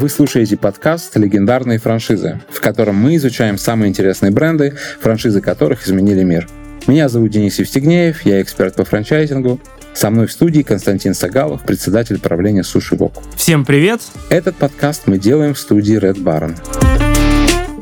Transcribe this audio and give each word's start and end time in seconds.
Вы 0.00 0.08
слушаете 0.08 0.56
подкаст 0.56 1.16
«Легендарные 1.16 1.80
франшизы», 1.80 2.40
в 2.50 2.60
котором 2.60 2.94
мы 2.94 3.16
изучаем 3.16 3.58
самые 3.58 3.88
интересные 3.88 4.30
бренды, 4.30 4.76
франшизы 5.00 5.40
которых 5.40 5.84
изменили 5.84 6.22
мир. 6.22 6.46
Меня 6.86 7.08
зовут 7.08 7.32
Денис 7.32 7.58
Евстигнеев, 7.58 8.22
я 8.22 8.40
эксперт 8.40 8.76
по 8.76 8.84
франчайзингу. 8.84 9.60
Со 9.94 10.10
мной 10.10 10.28
в 10.28 10.32
студии 10.32 10.62
Константин 10.62 11.14
Сагалов, 11.14 11.62
председатель 11.62 12.20
правления 12.20 12.62
Суши 12.62 12.94
Вок. 12.94 13.14
Всем 13.34 13.64
привет! 13.64 14.00
Этот 14.30 14.54
подкаст 14.54 15.08
мы 15.08 15.18
делаем 15.18 15.54
в 15.54 15.58
студии 15.58 15.98
Red 15.98 16.22
Baron. 16.22 16.54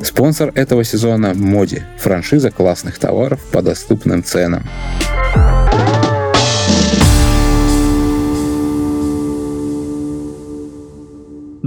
Спонсор 0.03 0.51
этого 0.55 0.83
сезона– 0.83 1.33
Моди, 1.35 1.83
франшиза 1.99 2.49
классных 2.49 2.97
товаров 2.97 3.39
по 3.51 3.61
доступным 3.61 4.23
ценам. 4.23 4.63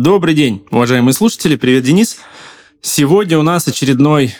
Добрый 0.03 0.33
день, 0.33 0.65
уважаемые 0.71 1.13
слушатели. 1.13 1.57
Привет, 1.57 1.85
Денис. 1.85 2.21
Сегодня 2.81 3.39
у 3.39 3.43
нас 3.43 3.69
очередной 3.69 4.35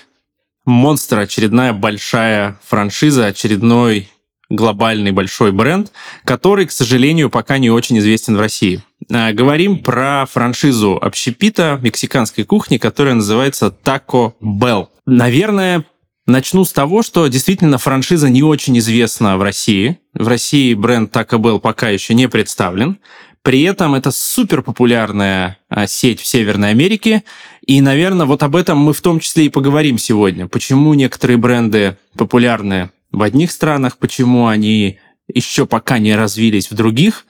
монстр, 0.65 1.19
очередная 1.19 1.75
большая 1.75 2.59
франшиза, 2.65 3.27
очередной 3.27 4.09
глобальный 4.49 5.11
большой 5.11 5.53
бренд, 5.53 5.93
который, 6.25 6.65
к 6.65 6.73
сожалению, 6.73 7.29
пока 7.29 7.59
не 7.59 7.69
очень 7.69 7.99
известен 7.99 8.39
в 8.39 8.41
России. 8.41 8.83
А, 9.13 9.35
говорим 9.35 9.81
про 9.81 10.25
франшизу 10.25 10.99
общепита 10.99 11.79
мексиканской 11.83 12.45
кухни, 12.45 12.79
которая 12.79 13.13
называется 13.13 13.67
Taco 13.85 14.33
Bell. 14.41 14.89
Наверное, 15.05 15.85
Начну 16.31 16.65
с 16.65 16.73
того, 16.73 17.03
что 17.03 17.27
действительно 17.27 17.77
франшиза 17.77 18.29
не 18.29 18.45
очень 18.45 18.79
известна 18.79 19.37
в 19.37 19.43
России. 19.43 19.99
В 20.15 20.29
России 20.29 20.75
бренд 20.75 21.15
Taco 21.15 21.41
Bell 21.41 21.59
пока 21.59 21.89
еще 21.89 22.15
не 22.15 22.29
представлен. 22.29 22.99
При 23.43 23.63
этом 23.63 23.95
это 23.95 24.11
супер 24.11 24.63
популярная 24.63 25.59
а, 25.69 25.87
сеть 25.87 26.21
в 26.21 26.27
Северной 26.27 26.71
Америке. 26.71 27.25
И, 27.67 27.81
наверное, 27.81 28.27
вот 28.27 28.43
об 28.43 28.55
этом 28.55 28.79
мы 28.79 28.93
в 28.93 29.01
том 29.01 29.21
числе 29.21 29.47
и 29.47 29.51
поговорим 29.51 29.97
сегодня. 29.97 30.47
Почему 30.47 30.93
некоторые 30.95 31.39
бренды 31.39 31.97
популярны 32.17 32.91
в 33.13 33.23
одних 33.23 33.51
странах, 33.51 33.97
почему 33.97 34.47
они 34.47 34.99
еще 35.33 35.67
пока 35.67 35.99
не 35.99 36.15
развились 36.15 36.71
в 36.71 36.75
других, 36.75 37.25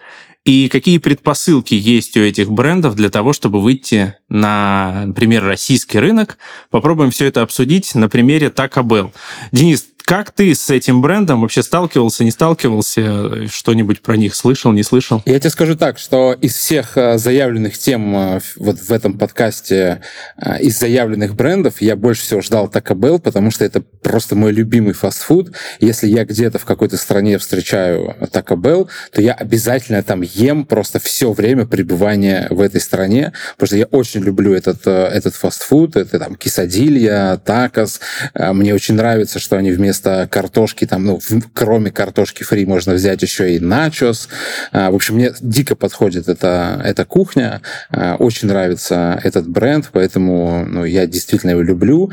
и 0.44 0.68
какие 0.68 0.98
предпосылки 0.98 1.74
есть 1.74 2.16
у 2.16 2.20
этих 2.20 2.50
брендов 2.50 2.96
для 2.96 3.10
того, 3.10 3.34
чтобы 3.34 3.60
выйти 3.60 4.14
на, 4.30 5.04
например, 5.06 5.44
российский 5.44 5.98
рынок. 5.98 6.38
Попробуем 6.70 7.10
все 7.10 7.26
это 7.26 7.42
обсудить 7.42 7.94
на 7.94 8.08
примере 8.08 8.48
Taco 8.48 8.82
Bell. 8.82 9.12
Денис, 9.52 9.86
как 10.10 10.32
ты 10.32 10.56
с 10.56 10.68
этим 10.70 11.00
брендом 11.00 11.42
вообще 11.42 11.62
сталкивался, 11.62 12.24
не 12.24 12.32
сталкивался? 12.32 13.46
Что-нибудь 13.46 14.02
про 14.02 14.16
них 14.16 14.34
слышал, 14.34 14.72
не 14.72 14.82
слышал? 14.82 15.22
Я 15.24 15.38
тебе 15.38 15.50
скажу 15.50 15.76
так, 15.76 16.00
что 16.00 16.32
из 16.32 16.56
всех 16.56 16.98
э, 16.98 17.16
заявленных 17.16 17.78
тем 17.78 18.16
э, 18.16 18.40
вот 18.56 18.80
в 18.80 18.90
этом 18.90 19.16
подкасте, 19.16 20.00
э, 20.36 20.62
из 20.62 20.80
заявленных 20.80 21.36
брендов, 21.36 21.80
я 21.80 21.94
больше 21.94 22.22
всего 22.22 22.40
ждал 22.40 22.66
Taco 22.66 22.96
Bell, 22.96 23.20
потому 23.20 23.52
что 23.52 23.64
это 23.64 23.82
просто 24.02 24.34
мой 24.34 24.50
любимый 24.50 24.94
фастфуд. 24.94 25.54
Если 25.78 26.08
я 26.08 26.24
где-то 26.24 26.58
в 26.58 26.64
какой-то 26.64 26.96
стране 26.96 27.38
встречаю 27.38 28.16
Taco 28.32 28.56
Bell, 28.56 28.88
то 29.12 29.22
я 29.22 29.34
обязательно 29.34 30.02
там 30.02 30.22
ем 30.22 30.64
просто 30.64 30.98
все 30.98 31.32
время 31.32 31.66
пребывания 31.66 32.48
в 32.50 32.60
этой 32.60 32.80
стране, 32.80 33.32
потому 33.52 33.68
что 33.68 33.76
я 33.76 33.84
очень 33.84 34.22
люблю 34.22 34.54
этот, 34.54 34.88
этот 34.88 35.36
фастфуд, 35.36 35.94
это 35.94 36.18
там 36.18 36.34
кисадилья, 36.34 37.40
такос. 37.44 38.00
Мне 38.34 38.74
очень 38.74 38.96
нравится, 38.96 39.38
что 39.38 39.56
они 39.56 39.70
вместо 39.70 39.99
вместо 40.00 40.28
картошки, 40.28 40.86
там, 40.86 41.04
ну, 41.04 41.20
кроме 41.52 41.90
картошки 41.90 42.42
фри 42.42 42.66
можно 42.66 42.94
взять 42.94 43.22
еще 43.22 43.54
и 43.54 43.60
начос. 43.60 44.28
А, 44.72 44.90
в 44.90 44.94
общем, 44.94 45.16
мне 45.16 45.32
дико 45.40 45.76
подходит 45.76 46.28
эта, 46.28 46.80
эта 46.84 47.04
кухня. 47.04 47.60
А, 47.90 48.16
очень 48.16 48.48
нравится 48.48 49.20
этот 49.22 49.48
бренд, 49.48 49.90
поэтому 49.92 50.64
ну, 50.66 50.84
я 50.84 51.06
действительно 51.06 51.50
его 51.50 51.62
люблю. 51.62 52.10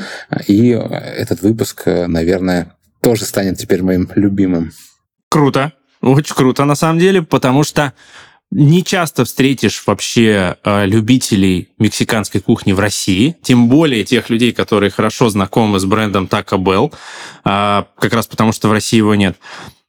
И 0.48 0.70
этот 0.70 1.42
выпуск, 1.42 1.84
наверное, 1.86 2.74
тоже 3.02 3.26
станет 3.26 3.58
теперь 3.58 3.82
моим 3.84 4.10
любимым. 4.16 4.72
Круто. 5.30 5.74
Очень 6.02 6.36
круто, 6.36 6.66
на 6.66 6.76
самом 6.76 7.00
деле, 7.00 7.24
потому 7.24 7.64
что 7.64 7.94
не 8.52 8.84
часто 8.84 9.26
встретишь 9.26 9.84
вообще 9.86 10.58
э, 10.64 10.86
любителей 10.86 11.70
мексиканской 11.80 12.42
кухни 12.42 12.72
в 12.72 12.80
России, 12.80 13.36
тем 13.42 13.68
более 13.68 14.04
тех 14.04 14.30
людей, 14.30 14.54
которые 14.54 14.90
хорошо 14.90 15.30
знакомы 15.30 15.80
с 15.80 15.86
брендом 15.86 16.26
Taco 16.26 16.58
Bell, 16.58 16.94
э, 17.44 17.84
как 18.00 18.14
раз 18.14 18.28
потому 18.28 18.54
что 18.54 18.70
в 18.70 18.72
России 18.72 18.98
его 18.98 19.16
нет. 19.16 19.38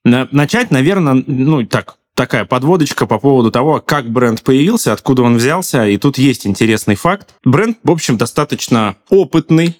Начать, 0.04 0.70
наверное, 0.70 1.22
ну 1.26 1.64
так, 1.66 1.98
такая 2.14 2.44
подводочка 2.44 3.06
по 3.06 3.18
поводу 3.18 3.52
того, 3.52 3.80
как 3.80 4.10
бренд 4.10 4.42
появился, 4.42 4.92
откуда 4.92 5.22
он 5.22 5.36
взялся. 5.36 5.86
И 5.86 5.96
тут 5.98 6.18
есть 6.18 6.46
интересный 6.46 6.96
факт. 6.96 7.34
Бренд, 7.44 7.78
в 7.84 7.90
общем, 7.90 8.16
достаточно 8.16 8.96
опытный. 9.08 9.76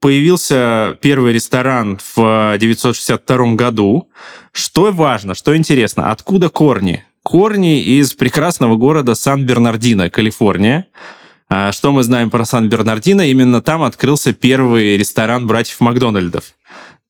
Появился 0.00 0.98
первый 1.00 1.32
ресторан 1.32 1.98
в 1.98 2.18
1962 2.18 3.54
году. 3.54 4.10
Что 4.52 4.92
важно, 4.92 5.34
что 5.34 5.56
интересно, 5.56 6.10
откуда 6.10 6.50
корни? 6.50 7.04
Корни 7.28 7.82
из 7.82 8.14
прекрасного 8.14 8.76
города 8.76 9.14
Сан-Бернардино, 9.14 10.08
Калифорния. 10.08 10.86
А, 11.50 11.72
что 11.72 11.92
мы 11.92 12.02
знаем 12.02 12.30
про 12.30 12.46
Сан-Бернардино? 12.46 13.20
Именно 13.20 13.60
там 13.60 13.82
открылся 13.82 14.32
первый 14.32 14.96
ресторан 14.96 15.46
братьев 15.46 15.78
Макдональдов. 15.80 16.54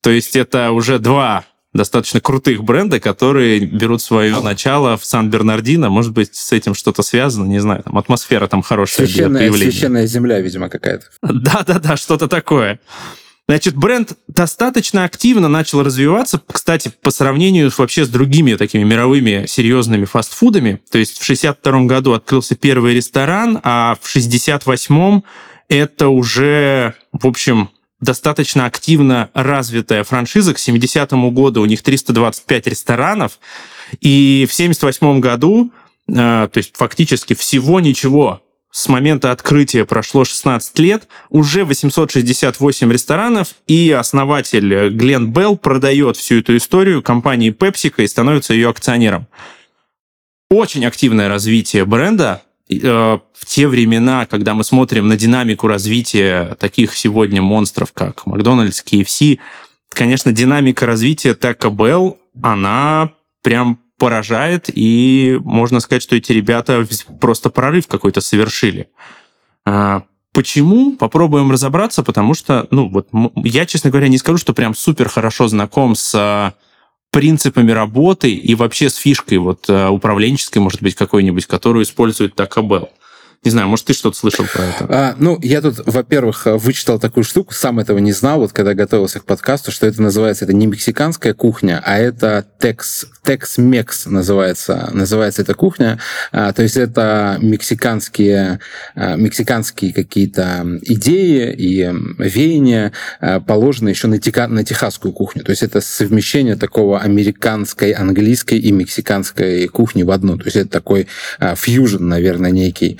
То 0.01 0.09
есть 0.09 0.35
это 0.35 0.71
уже 0.71 0.99
два 0.99 1.45
достаточно 1.73 2.19
крутых 2.19 2.65
бренда, 2.65 2.99
которые 2.99 3.61
берут 3.61 4.01
свое 4.01 4.37
начало 4.41 4.97
в 4.97 5.05
Сан-Бернардино. 5.05 5.89
Может 5.89 6.11
быть, 6.11 6.35
с 6.35 6.51
этим 6.51 6.73
что-то 6.73 7.01
связано, 7.01 7.45
не 7.45 7.59
знаю. 7.59 7.83
Там 7.83 7.97
атмосфера 7.97 8.47
там 8.47 8.61
хорошая 8.61 9.07
священная, 9.07 9.29
для 9.29 9.39
появления. 9.39 9.71
Священная 9.71 10.05
земля, 10.05 10.41
видимо, 10.41 10.67
какая-то. 10.67 11.05
Да-да-да, 11.21 11.95
что-то 11.95 12.27
такое. 12.27 12.81
Значит, 13.49 13.75
бренд 13.75 14.11
достаточно 14.27 15.05
активно 15.05 15.47
начал 15.47 15.81
развиваться, 15.81 16.39
кстати, 16.45 16.91
по 17.01 17.09
сравнению 17.09 17.71
вообще 17.75 18.05
с 18.05 18.07
другими 18.07 18.53
такими 18.53 18.83
мировыми 18.83 19.47
серьезными 19.47 20.05
фастфудами. 20.05 20.79
То 20.91 20.99
есть 20.99 21.17
в 21.17 21.23
62 21.23 21.85
году 21.85 22.13
открылся 22.13 22.55
первый 22.55 22.93
ресторан, 22.93 23.59
а 23.63 23.97
в 23.99 24.15
68-м 24.15 25.23
это 25.67 26.09
уже, 26.09 26.93
в 27.11 27.25
общем, 27.25 27.71
достаточно 27.99 28.67
активно 28.67 29.31
развитая 29.33 30.03
франшиза. 30.03 30.53
К 30.53 30.57
70-му 30.57 31.31
году 31.31 31.63
у 31.63 31.65
них 31.65 31.81
325 31.81 32.67
ресторанов. 32.67 33.39
И 33.99 34.45
в 34.47 34.53
78 34.53 35.19
году, 35.21 35.71
э, 36.07 36.13
то 36.13 36.51
есть 36.53 36.77
фактически 36.77 37.33
всего 37.33 37.79
ничего, 37.79 38.43
с 38.71 38.87
момента 38.87 39.31
открытия 39.31 39.85
прошло 39.85 40.25
16 40.25 40.77
лет, 40.79 41.07
уже 41.29 41.65
868 41.65 42.91
ресторанов, 42.91 43.55
и 43.67 43.91
основатель 43.91 44.89
Глен 44.89 45.31
Белл 45.31 45.57
продает 45.57 46.17
всю 46.17 46.39
эту 46.39 46.55
историю 46.57 47.01
компании 47.01 47.51
PepsiCo 47.51 48.03
и 48.03 48.07
становится 48.07 48.53
ее 48.53 48.69
акционером. 48.69 49.27
Очень 50.49 50.85
активное 50.85 51.29
развитие 51.29 51.85
бренда. 51.85 52.43
Э, 52.69 53.17
в 53.33 53.45
те 53.45 53.67
времена, 53.67 54.27
когда 54.27 54.53
мы 54.53 54.63
смотрим 54.63 55.07
на 55.07 55.17
динамику 55.17 55.67
развития 55.67 56.55
таких 56.59 56.95
сегодня 56.95 57.41
монстров, 57.41 57.93
как 57.93 58.27
Макдональдс, 58.27 58.83
KFC, 58.83 59.39
конечно, 59.89 60.31
динамика 60.31 60.85
развития 60.85 61.33
Taco 61.33 61.71
Bell, 61.71 62.17
она 62.41 63.13
прям 63.41 63.79
поражает, 63.99 64.69
и 64.73 65.39
можно 65.43 65.79
сказать, 65.79 66.01
что 66.01 66.15
эти 66.15 66.31
ребята 66.31 66.87
просто 67.19 67.49
прорыв 67.51 67.87
какой-то 67.87 68.21
совершили. 68.21 68.89
А, 69.65 70.03
почему? 70.33 70.95
Попробуем 70.95 71.51
разобраться, 71.51 72.01
потому 72.01 72.33
что, 72.33 72.67
ну, 72.71 72.89
вот 72.89 73.09
я, 73.35 73.65
честно 73.65 73.91
говоря, 73.91 74.07
не 74.07 74.17
скажу, 74.17 74.37
что 74.39 74.53
прям 74.53 74.73
супер 74.73 75.09
хорошо 75.09 75.47
знаком 75.47 75.93
с 75.93 76.15
а, 76.15 76.53
принципами 77.11 77.71
работы 77.71 78.31
и 78.33 78.55
вообще 78.55 78.89
с 78.89 78.95
фишкой 78.95 79.37
вот 79.37 79.65
а, 79.69 79.89
управленческой, 79.89 80.61
может 80.61 80.81
быть, 80.81 80.95
какой-нибудь, 80.95 81.45
которую 81.45 81.83
использует 81.83 82.33
Bell. 82.39 82.89
Не 83.43 83.51
знаю, 83.51 83.69
может, 83.69 83.85
ты 83.85 83.93
что-то 83.93 84.17
слышал 84.17 84.45
про 84.53 84.63
это? 84.63 84.85
А, 84.89 85.15
ну, 85.17 85.39
я 85.41 85.61
тут, 85.61 85.79
во-первых, 85.85 86.45
вычитал 86.45 86.99
такую 86.99 87.23
штуку, 87.23 87.53
сам 87.53 87.79
этого 87.79 87.97
не 87.97 88.11
знал, 88.11 88.39
вот 88.39 88.51
когда 88.51 88.73
готовился 88.73 89.21
к 89.21 89.25
подкасту, 89.25 89.71
что 89.71 89.87
это 89.87 90.01
называется, 90.01 90.43
это 90.43 90.53
не 90.53 90.67
мексиканская 90.67 91.33
кухня, 91.33 91.81
а 91.85 91.97
это 91.97 92.45
текс, 92.59 93.05
текс-мекс 93.23 94.07
называется, 94.07 94.89
называется 94.91 95.41
эта 95.41 95.53
кухня. 95.53 95.99
А, 96.33 96.51
то 96.51 96.63
есть 96.63 96.75
это 96.75 97.37
мексиканские, 97.39 98.59
а, 98.95 99.15
мексиканские 99.15 99.93
какие-то 99.93 100.65
идеи 100.81 101.53
и 101.53 101.93
веяния, 102.17 102.91
а, 103.21 103.39
положенные 103.39 103.93
еще 103.93 104.07
на, 104.07 104.19
тека, 104.19 104.47
на 104.47 104.65
техасскую 104.65 105.13
кухню. 105.13 105.45
То 105.45 105.51
есть 105.51 105.63
это 105.63 105.79
совмещение 105.79 106.57
такого 106.57 106.99
американской, 106.99 107.91
английской 107.91 108.59
и 108.59 108.71
мексиканской 108.73 109.67
кухни 109.67 110.03
в 110.03 110.11
одну. 110.11 110.37
То 110.37 110.45
есть 110.45 110.57
это 110.57 110.69
такой 110.69 111.07
а, 111.39 111.55
фьюжн, 111.55 112.05
наверное, 112.05 112.51
некий. 112.51 112.99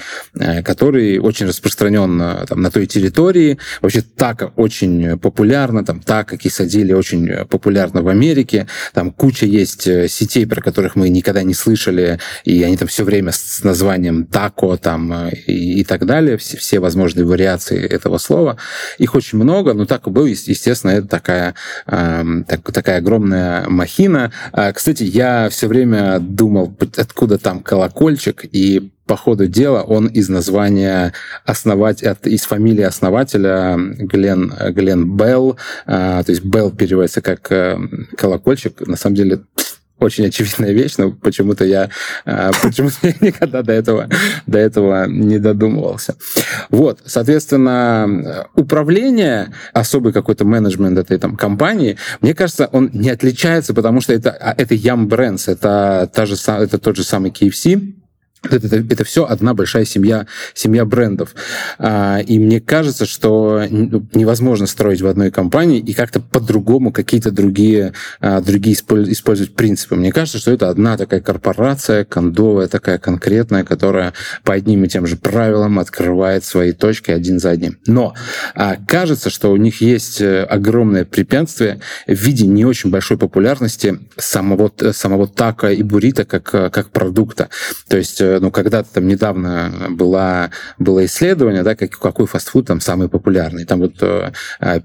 Который 0.64 1.18
очень 1.20 1.48
распространен 1.48 2.46
там, 2.48 2.62
на 2.62 2.72
той 2.72 2.86
территории. 2.86 3.58
Вообще 3.82 4.02
тако 4.02 4.54
очень 4.56 5.18
популярно, 5.20 5.84
там 5.84 6.00
тако, 6.00 6.38
кисадили 6.38 6.94
очень 6.94 7.46
популярно 7.46 8.02
в 8.02 8.08
Америке. 8.08 8.68
Там 8.94 9.12
куча 9.12 9.46
есть 9.46 9.84
сетей, 10.10 10.46
про 10.46 10.62
которых 10.62 10.96
мы 10.96 11.10
никогда 11.10 11.44
не 11.44 11.54
слышали, 11.54 12.20
и 12.44 12.64
они 12.64 12.78
там 12.78 12.88
все 12.88 13.04
время 13.04 13.32
с 13.32 13.64
названием 13.64 14.26
тако 14.26 14.78
там 14.78 15.30
и, 15.30 15.80
и 15.80 15.84
так 15.84 16.06
далее, 16.06 16.38
все, 16.38 16.58
все 16.58 16.80
возможные 16.80 17.26
вариации 17.26 17.86
этого 17.86 18.18
слова. 18.18 18.58
Их 18.98 19.16
очень 19.16 19.38
много, 19.38 19.74
но 19.74 19.86
тако 19.86 20.10
был, 20.10 20.26
естественно, 20.26 20.92
это 20.92 21.08
такая, 21.08 21.56
э, 21.88 22.24
так, 22.48 22.72
такая 22.72 22.98
огромная 22.98 23.68
махина. 23.68 24.32
А, 24.52 24.72
кстати, 24.74 25.04
я 25.04 25.50
все 25.50 25.68
время 25.68 26.20
думал, 26.20 26.76
откуда 26.98 27.38
там 27.38 27.62
колокольчик, 27.62 28.46
и 28.52 28.92
по 29.10 29.18
ходу 29.18 29.48
дела 29.48 29.82
он 29.82 30.06
из 30.06 30.30
названия 30.30 31.14
основать, 31.44 32.04
из 32.26 32.44
фамилии 32.44 32.84
основателя 32.84 33.76
Глен, 33.76 34.54
Глен 34.70 35.18
Белл, 35.18 35.58
а, 35.88 36.22
то 36.22 36.32
есть 36.32 36.46
Белл 36.46 36.70
переводится 36.70 37.20
как 37.20 37.52
э, 37.52 37.80
колокольчик, 38.16 38.86
на 38.86 38.96
самом 38.96 39.16
деле 39.16 39.42
очень 40.00 40.28
очевидная 40.28 40.74
вещь, 40.74 40.94
но 41.00 41.12
почему-то 41.12 41.66
я, 41.66 41.90
а, 42.24 42.52
почему 42.62 42.92
я 43.02 43.16
никогда 43.22 43.64
до 43.64 43.74
этого, 43.74 44.08
до 44.46 44.60
этого 44.60 45.08
не 45.08 45.40
додумывался. 45.40 46.16
Вот, 46.70 47.00
соответственно, 47.04 48.46
управление, 48.54 49.52
особый 49.74 50.14
какой-то 50.14 50.46
менеджмент 50.46 51.00
этой 51.00 51.18
там 51.18 51.36
компании, 51.36 51.98
мне 52.22 52.36
кажется, 52.36 52.70
он 52.72 52.92
не 52.94 53.10
отличается, 53.10 53.74
потому 53.74 54.02
что 54.02 54.14
это, 54.14 54.30
а, 54.30 54.54
это 54.56 54.76
Yum 54.76 55.08
Brands, 55.08 55.52
это, 55.52 56.08
та 56.14 56.28
же, 56.28 56.36
это 56.36 56.78
тот 56.78 56.96
же 56.96 57.04
самый 57.04 57.32
KFC, 57.32 57.96
это, 58.44 58.68
это, 58.68 58.78
это 58.78 59.04
все 59.04 59.26
одна 59.26 59.54
большая 59.54 59.86
семья, 59.86 60.26
семья 60.54 60.86
брендов. 60.86 61.36
А, 61.78 62.20
и 62.20 62.40
мне 62.40 62.62
кажется, 62.62 63.06
что 63.06 63.64
ну, 63.70 64.06
невозможно 64.14 64.66
строить 64.66 65.02
в 65.02 65.08
одной 65.08 65.30
компании 65.30 65.80
и 65.80 65.94
как-то 65.94 66.22
по-другому 66.22 66.92
какие-то 66.92 67.32
другие, 67.32 67.94
а, 68.22 68.40
другие 68.42 68.76
использовать 68.76 69.56
принципы. 69.56 69.96
Мне 69.96 70.12
кажется, 70.12 70.38
что 70.38 70.52
это 70.52 70.70
одна 70.70 70.98
такая 70.98 71.20
корпорация, 71.20 72.06
кондовая 72.06 72.68
такая 72.68 72.98
конкретная, 72.98 73.64
которая 73.66 74.14
по 74.44 74.54
одним 74.54 74.86
и 74.86 74.88
тем 74.88 75.06
же 75.06 75.18
правилам 75.18 75.80
открывает 75.80 76.46
свои 76.46 76.72
точки 76.72 77.12
один 77.12 77.40
за 77.40 77.52
одним. 77.52 77.78
Но 77.88 78.14
а, 78.56 78.78
кажется, 78.88 79.30
что 79.30 79.52
у 79.52 79.58
них 79.58 79.82
есть 79.82 80.22
э, 80.22 80.44
огромное 80.44 81.04
препятствие 81.04 81.82
в 82.08 82.14
виде 82.14 82.48
не 82.48 82.66
очень 82.66 82.90
большой 82.90 83.18
популярности 83.18 84.00
самого, 84.18 84.72
самого 84.94 85.28
така 85.28 85.72
и 85.72 85.84
бурита 85.84 86.24
как, 86.24 86.44
как 86.44 86.90
продукта. 86.92 87.50
То 87.88 87.98
есть 87.98 88.22
э, 88.22 88.29
ну, 88.40 88.52
когда-то 88.52 88.94
там 88.94 89.08
недавно 89.08 89.88
была, 89.90 90.52
было 90.78 91.06
исследование, 91.06 91.64
да, 91.64 91.76
как, 91.76 91.92
какой 91.92 92.28
фастфуд 92.28 92.68
там 92.68 92.80
самый 92.82 93.10
популярный. 93.10 93.66
Там 93.66 93.80
вот 93.80 93.96
э, 94.02 94.32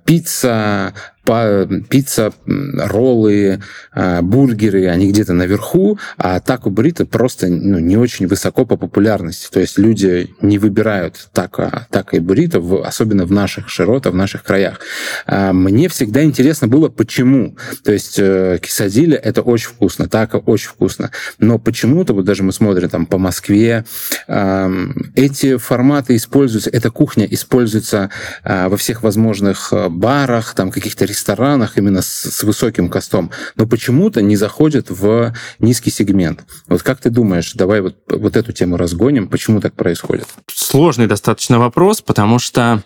пицца, 0.05 0.94
пицца, 1.24 2.32
роллы, 2.46 3.60
а, 3.92 4.22
бургеры, 4.22 4.88
они 4.88 5.10
где-то 5.10 5.32
наверху, 5.32 5.98
а 6.16 6.40
тако 6.40 6.70
буррито 6.70 7.06
просто 7.06 7.48
ну, 7.48 7.78
не 7.78 7.96
очень 7.96 8.26
высоко 8.26 8.66
по 8.66 8.76
популярности. 8.76 9.48
То 9.50 9.60
есть 9.60 9.78
люди 9.78 10.34
не 10.40 10.58
выбирают 10.58 11.28
тако, 11.32 11.86
тако 11.90 12.16
и 12.16 12.20
буррито, 12.20 12.62
особенно 12.84 13.24
в 13.24 13.32
наших 13.32 13.68
широтах, 13.68 14.12
в 14.12 14.16
наших 14.16 14.42
краях. 14.42 14.80
А, 15.26 15.52
мне 15.52 15.88
всегда 15.88 16.22
интересно 16.22 16.68
было, 16.68 16.88
почему. 16.88 17.56
То 17.82 17.92
есть 17.92 18.18
э, 18.18 18.58
кисадили 18.60 19.16
это 19.16 19.42
очень 19.42 19.68
вкусно, 19.68 20.08
тако 20.08 20.38
очень 20.38 20.68
вкусно. 20.68 21.10
Но 21.38 21.58
почему-то, 21.58 22.12
вот 22.12 22.24
даже 22.24 22.42
мы 22.42 22.52
смотрим 22.52 22.88
там 22.88 23.06
по 23.06 23.18
Москве, 23.18 23.84
эти 24.26 25.56
форматы 25.56 26.16
используются, 26.16 26.70
эта 26.70 26.90
кухня 26.90 27.26
используется 27.30 28.10
а, 28.42 28.68
во 28.68 28.76
всех 28.76 29.02
возможных 29.02 29.72
барах, 29.90 30.54
там 30.54 30.70
каких-то 30.70 31.04
ресторанах 31.14 31.78
именно 31.78 32.02
с, 32.02 32.08
с 32.08 32.43
высоким 32.43 32.88
костом, 32.90 33.31
но 33.56 33.66
почему-то 33.66 34.20
не 34.20 34.37
заходят 34.37 34.90
в 34.90 35.32
низкий 35.58 35.90
сегмент. 35.90 36.44
Вот 36.69 36.82
как 36.82 37.00
ты 37.00 37.11
думаешь, 37.11 37.52
давай 37.55 37.81
вот, 37.81 37.96
вот 38.08 38.37
эту 38.37 38.52
тему 38.52 38.76
разгоним, 38.76 39.28
почему 39.28 39.61
так 39.61 39.75
происходит? 39.75 40.26
Сложный 40.52 41.06
достаточно 41.06 41.58
вопрос, 41.58 42.02
потому 42.02 42.38
что 42.38 42.82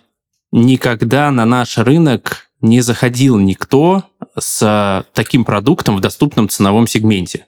никогда 0.53 1.31
на 1.31 1.45
наш 1.45 1.79
рынок 1.79 2.49
не 2.61 2.81
заходил 2.81 3.39
никто 3.39 4.05
с 4.39 5.05
таким 5.15 5.45
продуктом 5.45 5.97
в 5.97 6.01
доступном 6.01 6.49
ценовом 6.49 6.87
сегменте. 6.87 7.47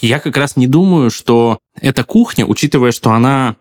Я 0.00 0.18
как 0.18 0.36
раз 0.36 0.56
не 0.56 0.66
думаю, 0.66 1.10
что 1.10 1.58
эта 1.80 2.04
кухня, 2.04 2.46
учитывая, 2.46 2.92
что 2.92 3.10
она 3.10 3.56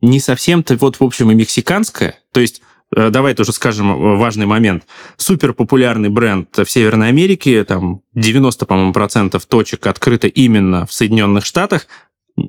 не 0.00 0.20
совсем-то 0.20 0.76
вот, 0.76 1.00
в 1.00 1.04
общем, 1.04 1.30
и 1.30 1.34
мексиканская, 1.34 2.18
то 2.32 2.40
есть 2.40 2.62
давай 3.10 3.34
тоже 3.34 3.52
скажем 3.52 3.90
э, 3.90 4.16
важный 4.16 4.46
момент. 4.46 4.84
Супер 5.16 5.52
популярный 5.52 6.08
бренд 6.08 6.48
в 6.56 6.66
Северной 6.66 7.08
Америке, 7.08 7.64
там 7.64 8.02
90, 8.14 8.66
по-моему, 8.66 8.92
процентов 8.92 9.46
точек 9.46 9.86
открыто 9.86 10.28
именно 10.28 10.86
в 10.86 10.92
Соединенных 10.92 11.44
Штатах. 11.44 11.86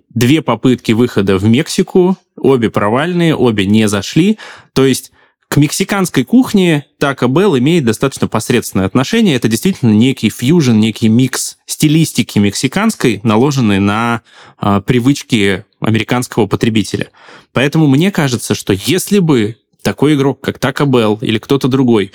Две 0.10 0.42
попытки 0.42 0.94
выхода 0.94 1.38
в 1.38 1.44
Мексику, 1.46 2.18
обе 2.36 2.70
провальные, 2.70 3.36
обе 3.36 3.66
не 3.66 3.88
зашли. 3.88 4.40
То 4.74 4.86
есть 4.86 5.12
к 5.48 5.58
мексиканской 5.58 6.26
кухне 6.26 6.86
Taco 7.00 7.28
Bell 7.28 7.58
имеет 7.60 7.86
достаточно 7.86 8.28
посредственное 8.28 8.88
отношение. 8.88 9.36
Это 9.36 9.48
действительно 9.48 9.92
некий 9.92 10.30
фьюжн, 10.30 10.74
некий 10.74 11.08
микс 11.08 11.58
стилистики 11.66 12.40
мексиканской, 12.40 13.20
наложенный 13.24 13.80
на 13.80 14.22
э, 14.60 14.82
привычки 14.86 15.66
американского 15.80 16.48
потребителя. 16.48 17.10
Поэтому 17.54 17.88
мне 17.88 18.12
кажется, 18.12 18.56
что 18.56 18.74
если 18.74 19.20
бы 19.20 19.58
такой 19.86 20.16
игрок, 20.16 20.42
как 20.42 20.58
Taco 20.58 20.86
Bell 20.86 21.20
или 21.22 21.38
кто-то 21.38 21.68
другой, 21.68 22.12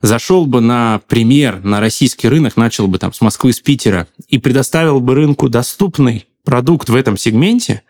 зашел 0.00 0.46
бы 0.46 0.60
на 0.60 1.00
пример 1.08 1.62
на 1.62 1.80
российский 1.80 2.28
рынок, 2.28 2.56
начал 2.56 2.86
бы 2.86 2.98
там 2.98 3.12
с 3.12 3.20
Москвы, 3.20 3.52
с 3.52 3.60
Питера 3.60 4.06
и 4.28 4.38
предоставил 4.38 5.00
бы 5.00 5.14
рынку 5.14 5.48
доступный 5.48 6.26
продукт 6.44 6.88
в 6.88 6.94
этом 6.94 7.18
сегменте, 7.18 7.82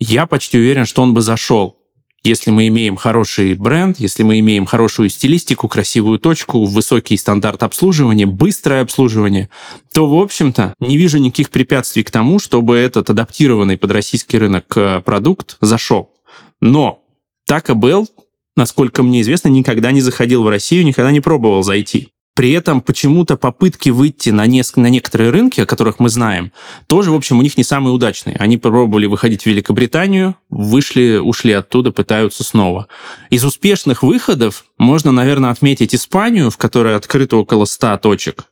я 0.00 0.26
почти 0.26 0.58
уверен, 0.58 0.86
что 0.86 1.02
он 1.02 1.14
бы 1.14 1.20
зашел. 1.20 1.76
Если 2.24 2.50
мы 2.50 2.68
имеем 2.68 2.96
хороший 2.96 3.54
бренд, 3.54 3.98
если 3.98 4.22
мы 4.22 4.38
имеем 4.38 4.64
хорошую 4.64 5.10
стилистику, 5.10 5.68
красивую 5.68 6.18
точку, 6.18 6.64
высокий 6.64 7.16
стандарт 7.16 7.64
обслуживания, 7.64 8.26
быстрое 8.26 8.82
обслуживание, 8.82 9.50
то, 9.92 10.08
в 10.08 10.18
общем-то, 10.18 10.74
не 10.80 10.96
вижу 10.96 11.18
никаких 11.18 11.50
препятствий 11.50 12.04
к 12.04 12.10
тому, 12.10 12.38
чтобы 12.38 12.76
этот 12.76 13.10
адаптированный 13.10 13.76
под 13.76 13.90
российский 13.90 14.38
рынок 14.38 14.64
э, 14.76 15.00
продукт 15.04 15.56
зашел. 15.60 16.10
Но 16.60 17.02
Taco 17.50 17.74
Bell 17.74 18.06
насколько 18.56 19.02
мне 19.02 19.22
известно, 19.22 19.48
никогда 19.48 19.92
не 19.92 20.00
заходил 20.00 20.42
в 20.42 20.48
Россию, 20.48 20.84
никогда 20.84 21.10
не 21.10 21.20
пробовал 21.20 21.62
зайти. 21.62 22.08
При 22.34 22.52
этом 22.52 22.80
почему-то 22.80 23.36
попытки 23.36 23.90
выйти 23.90 24.30
на, 24.30 24.46
неск- 24.46 24.80
на 24.80 24.86
некоторые 24.86 25.28
рынки, 25.28 25.60
о 25.60 25.66
которых 25.66 25.98
мы 25.98 26.08
знаем, 26.08 26.50
тоже, 26.86 27.10
в 27.10 27.14
общем, 27.14 27.38
у 27.38 27.42
них 27.42 27.58
не 27.58 27.64
самые 27.64 27.92
удачные. 27.92 28.36
Они 28.36 28.56
пробовали 28.56 29.04
выходить 29.04 29.42
в 29.42 29.46
Великобританию, 29.46 30.34
вышли, 30.48 31.18
ушли 31.18 31.52
оттуда, 31.52 31.92
пытаются 31.92 32.42
снова. 32.42 32.88
Из 33.28 33.44
успешных 33.44 34.02
выходов 34.02 34.64
можно, 34.78 35.12
наверное, 35.12 35.50
отметить 35.50 35.94
Испанию, 35.94 36.50
в 36.50 36.56
которой 36.56 36.96
открыто 36.96 37.36
около 37.36 37.66
100 37.66 37.98
точек, 37.98 38.44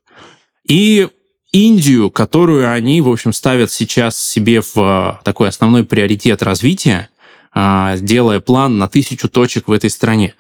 и 0.68 1.08
Индию, 1.52 2.10
которую 2.10 2.70
они, 2.70 3.00
в 3.00 3.08
общем, 3.08 3.32
ставят 3.32 3.72
сейчас 3.72 4.20
себе 4.20 4.60
в 4.60 4.76
а, 4.76 5.20
такой 5.24 5.48
основной 5.48 5.84
приоритет 5.84 6.42
развития– 6.42 7.08
делая 7.54 8.40
план 8.40 8.78
на 8.78 8.88
тысячу 8.88 9.28
точек 9.28 9.68
в 9.68 9.72
этой 9.72 9.90
стране. 9.90 10.34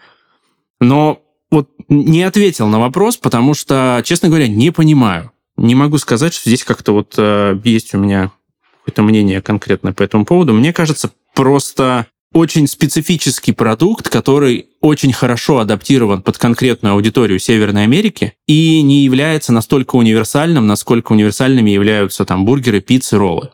Но 0.80 1.22
вот 1.50 1.68
не 1.88 2.22
ответил 2.22 2.68
на 2.68 2.78
вопрос, 2.78 3.16
потому 3.16 3.54
что, 3.54 4.02
честно 4.04 4.28
говоря, 4.28 4.48
не 4.48 4.70
понимаю. 4.70 5.32
Не 5.56 5.74
могу 5.74 5.98
сказать, 5.98 6.32
что 6.32 6.48
здесь 6.48 6.64
как-то 6.64 6.92
вот 6.92 7.14
э, 7.18 7.58
есть 7.64 7.92
у 7.94 7.98
меня 7.98 8.30
какое-то 8.78 9.02
мнение 9.02 9.42
конкретное 9.42 9.92
по 9.92 10.02
этому 10.02 10.24
поводу. 10.24 10.54
Мне 10.54 10.72
кажется, 10.72 11.10
просто 11.34 12.06
очень 12.32 12.66
специфический 12.68 13.52
продукт, 13.52 14.08
который 14.08 14.68
очень 14.80 15.12
хорошо 15.12 15.58
адаптирован 15.58 16.22
под 16.22 16.38
конкретную 16.38 16.94
аудиторию 16.94 17.38
Северной 17.38 17.82
Америки 17.82 18.34
и 18.46 18.82
не 18.82 19.02
является 19.02 19.52
настолько 19.52 19.96
универсальным, 19.96 20.66
насколько 20.66 21.12
универсальными 21.12 21.70
являются 21.70 22.24
там 22.24 22.44
бургеры, 22.44 22.80
пиццы, 22.80 23.18
роллы. 23.18 23.50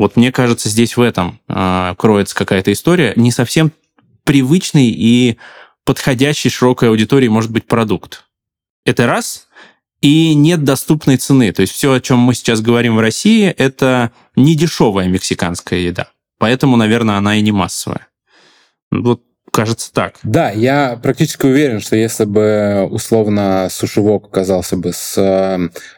Вот 0.00 0.16
мне 0.16 0.32
кажется, 0.32 0.70
здесь 0.70 0.96
в 0.96 1.02
этом 1.02 1.40
э, 1.46 1.94
кроется 1.98 2.34
какая-то 2.34 2.72
история. 2.72 3.12
Не 3.16 3.30
совсем 3.30 3.70
привычный 4.24 4.88
и 4.88 5.36
подходящий 5.84 6.48
широкой 6.48 6.88
аудитории 6.88 7.28
может 7.28 7.50
быть 7.50 7.66
продукт. 7.66 8.24
Это 8.86 9.06
раз. 9.06 9.48
И 10.00 10.34
нет 10.34 10.64
доступной 10.64 11.18
цены. 11.18 11.52
То 11.52 11.60
есть 11.60 11.74
все, 11.74 11.92
о 11.92 12.00
чем 12.00 12.18
мы 12.18 12.32
сейчас 12.32 12.62
говорим 12.62 12.96
в 12.96 13.00
России, 13.00 13.44
это 13.44 14.10
не 14.36 14.54
дешевая 14.54 15.06
мексиканская 15.06 15.80
еда. 15.80 16.08
Поэтому, 16.38 16.78
наверное, 16.78 17.18
она 17.18 17.36
и 17.36 17.42
не 17.42 17.52
массовая. 17.52 18.08
Вот 18.90 19.22
Кажется 19.52 19.92
так. 19.92 20.14
Да, 20.22 20.50
я 20.50 20.98
практически 21.02 21.46
уверен, 21.46 21.80
что 21.80 21.96
если 21.96 22.24
бы 22.24 22.86
условно 22.90 23.68
сушевок 23.70 24.26
оказался 24.26 24.76
бы 24.76 24.92
с 24.92 25.14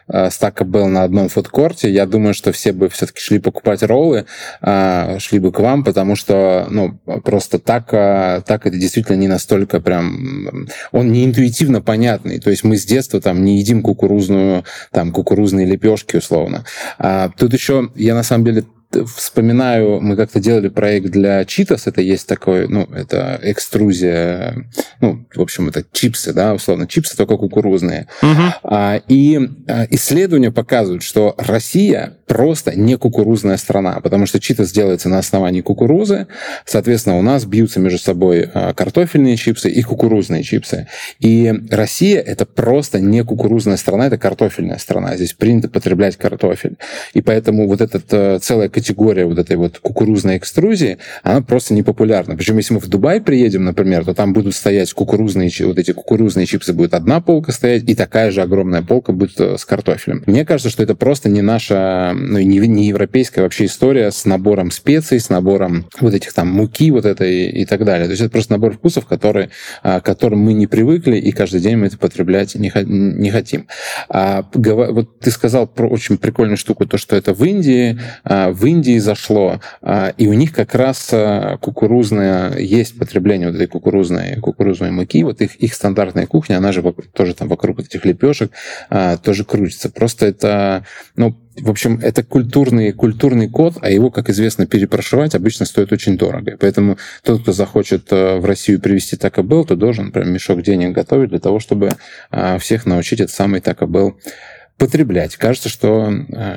э, 0.07 0.29
стака 0.31 0.65
был 0.65 0.87
на 0.87 1.03
одном 1.03 1.29
фудкорте, 1.29 1.91
я 1.91 2.05
думаю, 2.05 2.33
что 2.33 2.51
все 2.51 2.71
бы 2.71 2.89
все-таки 2.89 3.19
шли 3.19 3.39
покупать 3.39 3.83
роллы, 3.83 4.25
э, 4.61 5.19
шли 5.19 5.39
бы 5.39 5.51
к 5.51 5.59
вам, 5.59 5.83
потому 5.83 6.15
что 6.15 6.65
ну, 6.69 6.97
просто 7.23 7.59
так, 7.59 7.93
э, 7.93 8.41
так 8.45 8.65
это 8.65 8.75
действительно 8.75 9.17
не 9.17 9.27
настолько 9.27 9.79
прям... 9.79 10.67
Он 10.91 11.11
не 11.11 11.25
интуитивно 11.25 11.81
понятный. 11.81 12.39
То 12.39 12.49
есть 12.49 12.63
мы 12.63 12.77
с 12.77 12.85
детства 12.85 13.21
там 13.21 13.43
не 13.43 13.59
едим 13.59 13.83
кукурузную, 13.83 14.63
там, 14.91 15.11
кукурузные 15.11 15.67
лепешки 15.67 16.17
условно. 16.17 16.65
А 16.97 17.29
тут 17.29 17.53
еще 17.53 17.91
я 17.95 18.15
на 18.15 18.23
самом 18.23 18.45
деле 18.45 18.63
вспоминаю, 19.05 20.01
мы 20.01 20.15
как-то 20.15 20.39
делали 20.39 20.69
проект 20.69 21.07
для 21.09 21.41
Cheetos, 21.43 21.83
это 21.85 22.01
есть 22.01 22.27
такой, 22.27 22.67
ну, 22.67 22.87
это 22.93 23.39
экструзия, 23.41 24.67
ну, 25.01 25.25
в 25.33 25.41
общем, 25.41 25.67
это 25.69 25.83
чипсы, 25.91 26.33
да, 26.33 26.53
условно, 26.53 26.87
чипсы 26.87 27.15
только 27.17 27.37
кукурузные. 27.37 28.07
Угу. 28.21 29.01
И 29.07 29.49
а, 29.67 29.87
исследования 29.89 30.51
показывают, 30.51 31.03
что 31.03 31.35
Россия 31.37 32.17
просто 32.27 32.75
не 32.75 32.97
кукурузная 32.97 33.57
страна, 33.57 33.99
потому 34.01 34.25
что 34.25 34.37
Cheetos 34.37 34.73
делается 34.73 35.09
на 35.09 35.19
основании 35.19 35.61
кукурузы, 35.61 36.27
соответственно, 36.65 37.17
у 37.17 37.21
нас 37.21 37.45
бьются 37.45 37.79
между 37.79 37.99
собой 37.99 38.49
а, 38.53 38.73
картофельные 38.73 39.37
чипсы 39.37 39.69
и 39.69 39.81
кукурузные 39.81 40.43
чипсы. 40.43 40.87
И 41.19 41.53
Россия— 41.69 42.21
это 42.21 42.45
просто 42.45 42.99
не 42.99 43.23
кукурузная 43.23 43.77
страна, 43.77 44.07
это 44.07 44.17
картофельная 44.17 44.77
страна. 44.77 45.15
Здесь 45.15 45.33
принято 45.33 45.69
потреблять 45.69 46.17
картофель. 46.17 46.77
И 47.13 47.21
поэтому 47.21 47.67
вот 47.67 47.81
эта 47.81 48.01
э, 48.09 48.39
целая 48.39 48.69
категория 48.83 49.25
вот 49.25 49.39
этой 49.39 49.55
вот 49.55 49.79
кукурузной 49.79 50.37
экструзии, 50.37 50.97
она 51.23 51.41
просто 51.41 51.73
не 51.73 51.83
популярна. 51.83 52.35
Причем, 52.35 52.57
если 52.57 52.73
мы 52.73 52.81
в 52.81 52.87
Дубай 52.87 53.21
приедем, 53.21 53.63
например, 53.63 54.03
то 54.03 54.13
там 54.13 54.33
будут 54.33 54.55
стоять 54.55 54.91
кукурузные, 54.91 55.49
вот 55.61 55.79
эти 55.79 55.91
кукурузные 55.91 56.45
чипсы, 56.45 56.73
будет 56.73 56.93
одна 56.93 57.21
полка 57.21 57.53
стоять, 57.53 57.83
и 57.87 57.95
такая 57.95 58.31
же 58.31 58.41
огромная 58.41 58.81
полка 58.81 59.13
будет 59.13 59.39
э, 59.39 59.57
с 59.57 59.63
картофелем. 59.63 60.23
Мне 60.25 60.43
кажется, 60.43 60.69
что 60.69 60.83
это 60.83 60.95
просто 60.95 61.29
не 61.29 61.41
наша, 61.41 62.11
ну, 62.13 62.39
не, 62.39 62.59
не 62.59 62.87
европейская 62.87 63.41
вообще 63.41 63.65
история 63.65 64.11
с 64.11 64.25
набором 64.25 64.69
специй, 64.69 65.19
с 65.19 65.29
набором 65.29 65.85
вот 66.01 66.13
этих 66.13 66.33
там 66.33 66.49
муки 66.49 66.91
вот 66.91 67.05
этой 67.05 67.49
и 67.49 67.65
так 67.65 67.85
далее. 67.85 68.07
То 68.07 68.11
есть 68.11 68.21
это 68.21 68.31
просто 68.31 68.51
набор 68.51 68.73
вкусов, 68.73 69.05
которые, 69.05 69.49
а, 69.81 70.01
к 70.01 70.05
которым 70.05 70.39
мы 70.39 70.53
не 70.53 70.67
привыкли, 70.67 71.15
и 71.15 71.31
каждый 71.31 71.61
день 71.61 71.77
мы 71.77 71.87
это 71.87 71.97
потреблять 71.97 72.55
не, 72.55 72.71
не 72.85 73.29
хотим. 73.31 73.67
А, 74.09 74.45
вот 74.53 75.19
ты 75.19 75.31
сказал 75.31 75.67
про 75.67 75.87
очень 75.87 76.17
прикольную 76.17 76.57
штуку, 76.57 76.85
то, 76.85 76.97
что 76.97 77.15
это 77.15 77.33
в 77.33 77.43
Индии, 77.45 77.97
а, 78.23 78.51
в 78.51 78.65
Индии 78.65 78.72
зашло, 78.81 79.59
а, 79.81 80.13
и 80.17 80.27
у 80.27 80.33
них 80.33 80.53
как 80.53 80.73
раз 80.75 81.09
а, 81.11 81.57
кукурузная, 81.57 82.57
есть 82.57 82.97
потребление 82.97 83.47
вот 83.47 83.55
этой 83.55 83.67
кукурузной, 83.67 84.37
кукурузной 84.41 84.91
муки, 84.91 85.23
вот 85.23 85.41
их, 85.41 85.55
их 85.57 85.73
стандартная 85.73 86.25
кухня, 86.25 86.57
она 86.57 86.71
же 86.71 86.81
тоже 87.13 87.35
там 87.35 87.47
вокруг 87.47 87.79
этих 87.79 88.05
лепешек 88.05 88.51
а, 88.89 89.17
тоже 89.17 89.45
крутится. 89.45 89.89
Просто 89.89 90.25
это, 90.25 90.85
ну, 91.15 91.37
в 91.55 91.69
общем, 91.69 91.99
это 92.01 92.23
культурный, 92.23 92.91
культурный 92.93 93.49
код, 93.49 93.77
а 93.81 93.89
его, 93.89 94.09
как 94.09 94.29
известно, 94.29 94.65
перепрошивать 94.65 95.35
обычно 95.35 95.65
стоит 95.65 95.91
очень 95.91 96.17
дорого. 96.17 96.57
Поэтому 96.59 96.97
тот, 97.23 97.43
кто 97.43 97.51
захочет 97.51 98.11
э, 98.11 98.37
в 98.39 98.45
Россию 98.45 98.81
привезти 98.81 99.15
Taco 99.15 99.43
Bell, 99.43 99.65
то 99.65 99.75
должен 99.75 100.11
прям 100.11 100.33
мешок 100.33 100.63
денег 100.63 100.93
готовить 100.93 101.29
для 101.29 101.39
того, 101.39 101.59
чтобы 101.59 101.91
всех 102.59 102.87
научить 102.87 103.19
этот 103.19 103.35
самый 103.35 103.61
Taco 103.61 103.87
Bell 103.87 104.13
потреблять. 104.77 105.35
Кажется, 105.35 105.69
что 105.69 106.11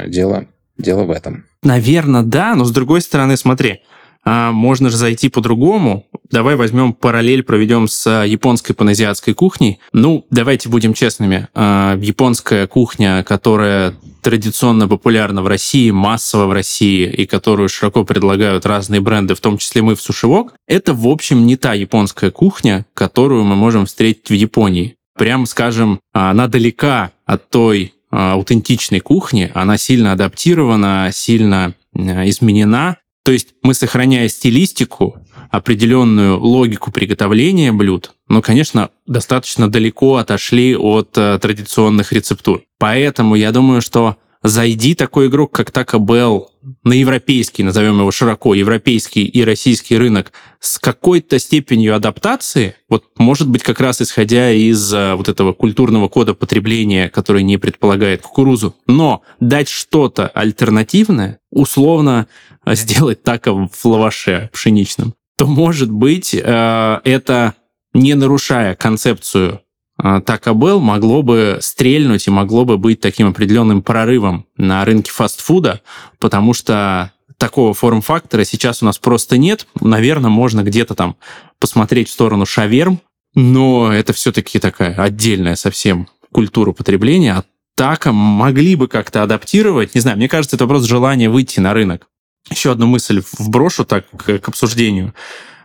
дело, 0.06 0.46
дело 0.78 1.04
в 1.04 1.10
этом. 1.10 1.44
Наверное, 1.66 2.22
да, 2.22 2.54
но 2.54 2.64
с 2.64 2.70
другой 2.70 3.00
стороны, 3.00 3.36
смотри, 3.36 3.80
а, 4.24 4.52
можно 4.52 4.88
же 4.88 4.96
зайти 4.96 5.28
по-другому. 5.28 6.06
Давай 6.30 6.54
возьмем 6.54 6.92
параллель, 6.92 7.42
проведем 7.42 7.88
с 7.88 8.24
японской 8.24 8.72
паназиатской 8.72 9.34
кухней. 9.34 9.80
Ну, 9.92 10.24
давайте 10.30 10.68
будем 10.68 10.94
честными. 10.94 11.48
А, 11.54 11.98
японская 12.00 12.68
кухня, 12.68 13.24
которая 13.24 13.94
традиционно 14.22 14.86
популярна 14.86 15.42
в 15.42 15.48
России, 15.48 15.90
массово 15.90 16.46
в 16.46 16.52
России, 16.52 17.08
и 17.08 17.26
которую 17.26 17.68
широко 17.68 18.04
предлагают 18.04 18.64
разные 18.64 19.00
бренды, 19.00 19.34
в 19.34 19.40
том 19.40 19.58
числе 19.58 19.82
мы 19.82 19.96
в 19.96 20.00
Сушевок, 20.00 20.54
это, 20.68 20.94
в 20.94 21.08
общем, 21.08 21.46
не 21.46 21.56
та 21.56 21.74
японская 21.74 22.30
кухня, 22.30 22.86
которую 22.94 23.42
мы 23.42 23.56
можем 23.56 23.86
встретить 23.86 24.30
в 24.30 24.34
Японии. 24.34 24.94
Прям 25.18 25.46
скажем, 25.46 25.98
она 26.12 26.46
далека 26.46 27.10
от 27.24 27.48
той 27.48 27.92
а, 27.92 27.95
аутентичной 28.16 29.00
кухни, 29.00 29.50
она 29.54 29.76
сильно 29.76 30.12
адаптирована, 30.12 31.10
сильно 31.12 31.74
а, 31.94 32.28
изменена. 32.28 32.96
То 33.24 33.32
есть 33.32 33.48
мы, 33.62 33.74
сохраняя 33.74 34.28
стилистику, 34.28 35.16
определенную 35.50 36.38
логику 36.40 36.90
приготовления 36.90 37.72
блюд, 37.72 38.12
но, 38.28 38.42
конечно, 38.42 38.90
достаточно 39.06 39.70
далеко 39.70 40.16
отошли 40.16 40.76
от 40.76 41.10
а, 41.16 41.38
традиционных 41.38 42.12
рецептур. 42.12 42.62
Поэтому 42.78 43.34
я 43.34 43.52
думаю, 43.52 43.82
что 43.82 44.16
зайди 44.42 44.94
такой 44.94 45.28
игрок, 45.28 45.52
как 45.52 45.70
Taco 45.70 45.98
Bell, 45.98 46.46
на 46.84 46.94
европейский, 46.94 47.62
назовем 47.62 47.98
его 48.00 48.10
широко, 48.10 48.54
европейский 48.54 49.24
и 49.24 49.44
российский 49.44 49.96
рынок. 49.96 50.32
С 50.58 50.78
какой-то 50.78 51.38
степенью 51.38 51.94
адаптации, 51.94 52.74
вот 52.88 53.04
может 53.18 53.48
быть 53.48 53.62
как 53.62 53.80
раз 53.80 54.02
исходя 54.02 54.50
из 54.50 54.92
а, 54.92 55.14
вот 55.14 55.28
этого 55.28 55.52
культурного 55.52 56.08
кода 56.08 56.34
потребления, 56.34 57.08
который 57.08 57.42
не 57.42 57.56
предполагает 57.56 58.22
кукурузу, 58.22 58.74
но 58.86 59.22
дать 59.38 59.68
что-то 59.68 60.26
альтернативное, 60.28 61.38
условно 61.50 62.26
а, 62.64 62.74
сделать 62.74 63.22
тако 63.22 63.68
в 63.72 63.84
лаваше 63.84 64.50
пшеничном, 64.52 65.14
то 65.36 65.46
может 65.46 65.90
быть 65.90 66.34
э, 66.34 67.00
это 67.04 67.54
не 67.92 68.14
нарушая 68.14 68.74
концепцию 68.74 69.60
Taco 70.00 70.54
Bell 70.54 70.78
могло 70.78 71.22
бы 71.22 71.58
стрельнуть 71.60 72.26
и 72.26 72.30
могло 72.30 72.64
бы 72.64 72.76
быть 72.78 73.00
таким 73.00 73.28
определенным 73.28 73.82
прорывом 73.82 74.46
на 74.56 74.84
рынке 74.84 75.10
фастфуда, 75.10 75.80
потому 76.18 76.52
что 76.52 77.12
такого 77.38 77.74
форм-фактора 77.74 78.44
сейчас 78.44 78.82
у 78.82 78.86
нас 78.86 78.98
просто 78.98 79.38
нет. 79.38 79.66
Наверное, 79.80 80.30
можно 80.30 80.62
где-то 80.62 80.94
там 80.94 81.16
посмотреть 81.58 82.08
в 82.08 82.12
сторону 82.12 82.46
шаверм, 82.46 83.00
но 83.34 83.92
это 83.92 84.12
все-таки 84.12 84.58
такая 84.58 84.94
отдельная 84.94 85.56
совсем 85.56 86.08
культура 86.32 86.72
потребления. 86.72 87.34
А 87.34 87.44
так 87.74 88.06
могли 88.06 88.74
бы 88.74 88.88
как-то 88.88 89.22
адаптировать. 89.22 89.94
Не 89.94 90.00
знаю, 90.00 90.16
мне 90.16 90.28
кажется, 90.28 90.56
это 90.56 90.64
вопрос 90.64 90.84
желания 90.84 91.28
выйти 91.28 91.60
на 91.60 91.74
рынок. 91.74 92.08
Еще 92.50 92.72
одну 92.72 92.86
мысль 92.86 93.22
вброшу 93.38 93.84
так 93.84 94.06
к 94.10 94.48
обсуждению. 94.48 95.14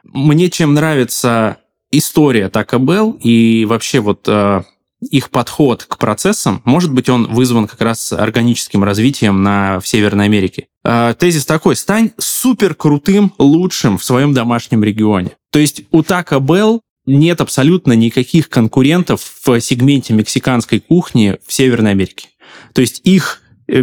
Мне 0.04 0.50
чем 0.50 0.74
нравится 0.74 1.58
история 1.92 2.50
Taco 2.50 2.80
Bell 2.80 3.20
и 3.20 3.66
вообще 3.66 4.00
вот 4.00 4.26
э, 4.28 4.64
их 5.10 5.30
подход 5.30 5.84
к 5.84 5.98
процессам, 5.98 6.62
может 6.64 6.94
быть, 6.94 7.10
он 7.10 7.28
вызван 7.28 7.68
как 7.68 7.82
раз 7.82 8.14
органическим 8.14 8.84
развитием 8.84 9.44
на, 9.44 9.80
в 9.80 9.88
Северной 9.88 10.26
Америке. 10.26 10.68
Э, 10.84 11.14
тезис 11.18 11.46
такой, 11.46 11.76
стань 11.76 12.12
супер 12.18 12.76
крутым, 12.76 13.34
лучшим 13.38 13.98
в 13.98 14.04
своем 14.04 14.34
домашнем 14.34 14.84
регионе. 14.84 15.32
То 15.52 15.60
есть 15.60 15.84
у 15.92 16.02
Taco 16.02 16.40
Bell 16.40 16.82
нет 17.06 17.42
абсолютно 17.42 17.94
никаких 17.94 18.50
конкурентов 18.50 19.22
в 19.44 19.60
сегменте 19.60 20.14
мексиканской 20.14 20.80
кухни 20.80 21.38
в 21.46 21.52
Северной 21.52 21.92
Америке. 21.92 22.30
То 22.74 22.82
есть 22.82 23.02
их 23.04 23.41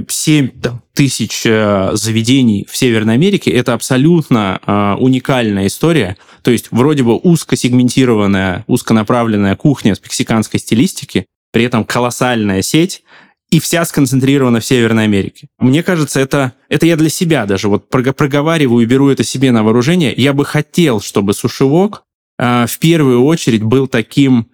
7 0.09 0.47
э, 0.47 0.49
там, 0.61 0.83
тысяч 0.95 1.43
э, 1.45 1.91
заведений 1.95 2.67
в 2.69 2.77
Северной 2.77 3.15
Америке, 3.15 3.51
это 3.51 3.75
абсолютно 3.75 4.61
э, 4.67 4.95
уникальная 4.99 5.67
история. 5.67 6.17
То 6.43 6.51
есть 6.51 6.69
вроде 6.71 7.03
бы 7.03 7.17
узкосегментированная, 7.17 8.65
узконаправленная 8.67 9.57
кухня 9.57 9.95
с 9.95 10.03
мексиканской 10.03 10.61
стилистики, 10.61 11.27
при 11.53 11.65
этом 11.65 11.85
колоссальная 11.85 12.63
сеть, 12.63 13.03
и 13.51 13.61
вся 13.61 13.85
сконцентрирована 13.85 14.61
в 14.61 14.65
Северной 14.65 15.05
Америке. 15.05 15.49
Мне 15.59 15.83
кажется, 15.83 16.21
это, 16.21 16.53
это 16.69 16.85
я 16.85 16.97
для 16.97 17.09
себя 17.09 17.47
даже 17.47 17.69
вот 17.69 17.89
проговариваю 17.89 18.83
и 18.83 18.87
беру 18.87 19.09
это 19.09 19.25
себе 19.25 19.53
на 19.53 19.63
вооружение. 19.63 20.13
Я 20.15 20.35
бы 20.35 20.45
хотел, 20.45 21.01
чтобы 21.01 21.33
сушевок 21.33 22.03
э, 22.39 22.67
в 22.69 22.79
первую 22.79 23.25
очередь 23.25 23.63
был 23.63 23.87
таким 23.87 24.49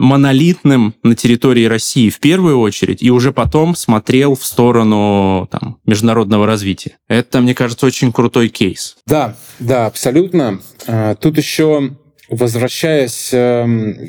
монолитным 0.00 0.94
на 1.02 1.14
территории 1.14 1.66
России 1.66 2.08
в 2.08 2.18
первую 2.20 2.58
очередь, 2.58 3.02
и 3.02 3.10
уже 3.10 3.32
потом 3.32 3.76
смотрел 3.76 4.34
в 4.34 4.44
сторону 4.44 5.46
там, 5.50 5.78
международного 5.84 6.46
развития. 6.46 6.96
Это, 7.06 7.40
мне 7.40 7.54
кажется, 7.54 7.86
очень 7.86 8.10
крутой 8.12 8.48
кейс. 8.48 8.96
Да, 9.06 9.36
да, 9.58 9.86
абсолютно. 9.86 10.60
А, 10.86 11.14
тут 11.16 11.36
еще 11.36 11.90
возвращаясь 12.30 13.30
э, 13.32 13.64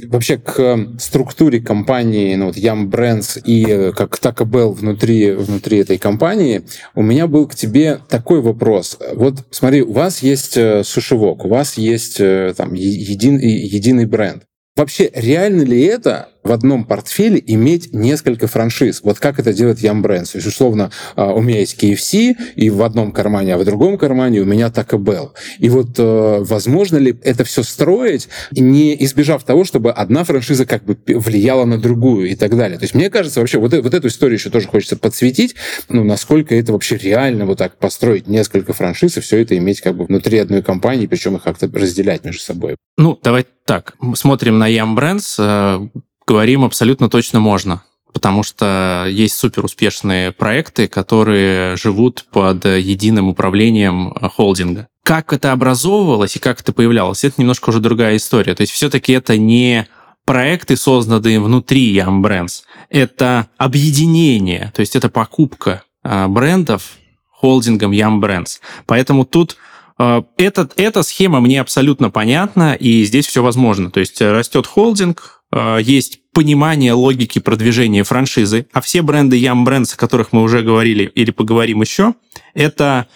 вообще 0.07 0.37
к 0.37 0.77
структуре 0.99 1.59
компании, 1.59 2.35
ну 2.35 2.47
вот 2.47 2.55
Yum 2.55 2.85
Brands 2.85 3.41
и 3.43 3.65
э, 3.67 3.91
как 3.93 4.19
Taco 4.19 4.45
Bell 4.45 4.71
внутри, 4.73 5.31
внутри 5.31 5.79
этой 5.79 5.97
компании, 5.97 6.61
у 6.93 7.01
меня 7.01 7.25
был 7.25 7.47
к 7.47 7.55
тебе 7.55 7.99
такой 8.07 8.41
вопрос. 8.41 8.99
Вот 9.13 9.43
смотри, 9.49 9.81
у 9.81 9.93
вас 9.93 10.21
есть 10.21 10.55
э, 10.55 10.83
сушевок, 10.83 11.45
у 11.45 11.49
вас 11.49 11.79
есть 11.79 12.19
э, 12.19 12.53
там 12.55 12.75
един, 12.75 13.39
единый 13.39 14.05
бренд. 14.05 14.43
Вообще, 14.75 15.11
реально 15.13 15.63
ли 15.63 15.83
это 15.83 16.30
в 16.43 16.51
одном 16.51 16.85
портфеле 16.85 17.41
иметь 17.45 17.93
несколько 17.93 18.47
франшиз. 18.47 19.01
Вот 19.03 19.19
как 19.19 19.39
это 19.39 19.53
делает 19.53 19.79
Yum 19.79 20.01
Brands. 20.01 20.31
То 20.31 20.37
есть, 20.37 20.47
условно, 20.47 20.91
а, 21.15 21.33
у 21.33 21.41
меня 21.41 21.59
есть 21.59 21.81
KFC, 21.81 22.35
и 22.55 22.69
в 22.69 22.81
одном 22.83 23.11
кармане, 23.11 23.55
а 23.55 23.57
в 23.57 23.65
другом 23.65 23.97
кармане 23.97 24.41
у 24.41 24.45
меня 24.45 24.67
Taco 24.67 24.97
Bell. 24.97 25.31
И 25.59 25.69
вот 25.69 25.97
э, 25.97 26.37
возможно 26.41 26.97
ли 26.97 27.17
это 27.23 27.43
все 27.43 27.63
строить, 27.63 28.29
не 28.51 29.01
избежав 29.03 29.43
того, 29.43 29.63
чтобы 29.63 29.91
одна 29.91 30.23
франшиза 30.23 30.65
как 30.65 30.83
бы 30.83 30.97
влияла 31.07 31.65
на 31.65 31.77
другую 31.77 32.29
и 32.29 32.35
так 32.35 32.55
далее. 32.57 32.77
То 32.77 32.83
есть, 32.83 32.95
мне 32.95 33.09
кажется, 33.09 33.39
вообще 33.39 33.59
вот, 33.59 33.73
вот 33.73 33.93
эту 33.93 34.07
историю 34.07 34.37
еще 34.37 34.49
тоже 34.49 34.67
хочется 34.67 34.97
подсветить, 34.97 35.55
ну, 35.89 36.03
насколько 36.03 36.55
это 36.55 36.71
вообще 36.73 36.97
реально 36.97 37.45
вот 37.45 37.57
так 37.57 37.77
построить 37.77 38.27
несколько 38.27 38.73
франшиз 38.73 39.17
и 39.17 39.21
все 39.21 39.41
это 39.41 39.57
иметь 39.57 39.81
как 39.81 39.95
бы 39.95 40.05
внутри 40.05 40.37
одной 40.39 40.61
компании, 40.61 41.07
причем 41.07 41.35
их 41.35 41.43
как-то 41.43 41.69
разделять 41.73 42.23
между 42.23 42.41
собой. 42.41 42.75
Ну, 42.97 43.19
давай 43.21 43.45
так. 43.65 43.95
Смотрим 44.15 44.59
на 44.59 44.69
Yum 44.69 44.95
Brands, 44.95 45.35
э, 45.39 45.99
говорим 46.31 46.63
абсолютно 46.63 47.09
точно 47.09 47.41
можно 47.41 47.83
потому 48.13 48.43
что 48.43 49.05
есть 49.09 49.35
супер 49.35 49.63
успешные 49.63 50.33
проекты, 50.33 50.89
которые 50.89 51.77
живут 51.77 52.25
под 52.29 52.65
единым 52.65 53.29
управлением 53.29 54.13
холдинга. 54.35 54.89
Как 55.03 55.31
это 55.31 55.53
образовывалось 55.53 56.35
и 56.35 56.39
как 56.39 56.59
это 56.59 56.73
появлялось, 56.73 57.23
это 57.23 57.35
немножко 57.39 57.69
уже 57.69 57.79
другая 57.79 58.17
история. 58.17 58.53
То 58.53 58.61
есть 58.61 58.73
все-таки 58.73 59.13
это 59.13 59.37
не 59.37 59.87
проекты, 60.25 60.75
созданные 60.75 61.39
внутри 61.39 61.95
Yum 61.95 62.21
Brands, 62.21 62.63
это 62.89 63.47
объединение, 63.57 64.73
то 64.75 64.81
есть 64.81 64.95
это 64.95 65.09
покупка 65.09 65.83
а, 66.03 66.27
брендов 66.27 66.97
холдингом 67.31 67.91
Yum 67.91 68.19
Brands. 68.19 68.59
Поэтому 68.85 69.25
тут 69.25 69.55
а, 69.97 70.23
этот, 70.37 70.73
эта 70.75 71.03
схема 71.03 71.39
мне 71.39 71.59
абсолютно 71.59 72.09
понятна, 72.09 72.73
и 72.73 73.03
здесь 73.03 73.25
все 73.25 73.41
возможно. 73.41 73.89
То 73.89 73.99
есть 73.99 74.21
растет 74.21 74.67
холдинг, 74.67 75.40
а, 75.51 75.77
есть 75.77 76.19
понимание 76.33 76.93
логики 76.93 77.39
продвижения 77.39 78.03
франшизы, 78.03 78.67
а 78.71 78.81
все 78.81 79.01
бренды 79.01 79.39
Yum 79.39 79.65
Brands, 79.65 79.93
о 79.93 79.97
которых 79.97 80.31
мы 80.31 80.41
уже 80.41 80.61
говорили 80.61 81.03
или 81.03 81.31
поговорим 81.31 81.81
еще, 81.81 82.15
это 82.53 83.07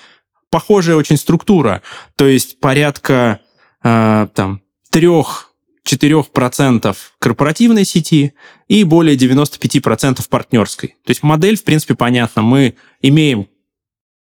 похожая 0.49 0.97
очень 0.97 1.17
структура. 1.17 1.81
То 2.15 2.27
есть 2.27 2.59
порядка 2.59 3.39
э, 3.83 4.27
там 4.33 4.61
трех 4.89 5.51
4% 5.87 6.95
корпоративной 7.19 7.85
сети 7.85 8.33
и 8.67 8.83
более 8.83 9.15
95% 9.15 10.27
партнерской. 10.29 10.95
То 11.05 11.11
есть 11.11 11.23
модель, 11.23 11.57
в 11.57 11.63
принципе, 11.63 11.95
понятна. 11.95 12.41
Мы 12.41 12.75
имеем 13.01 13.47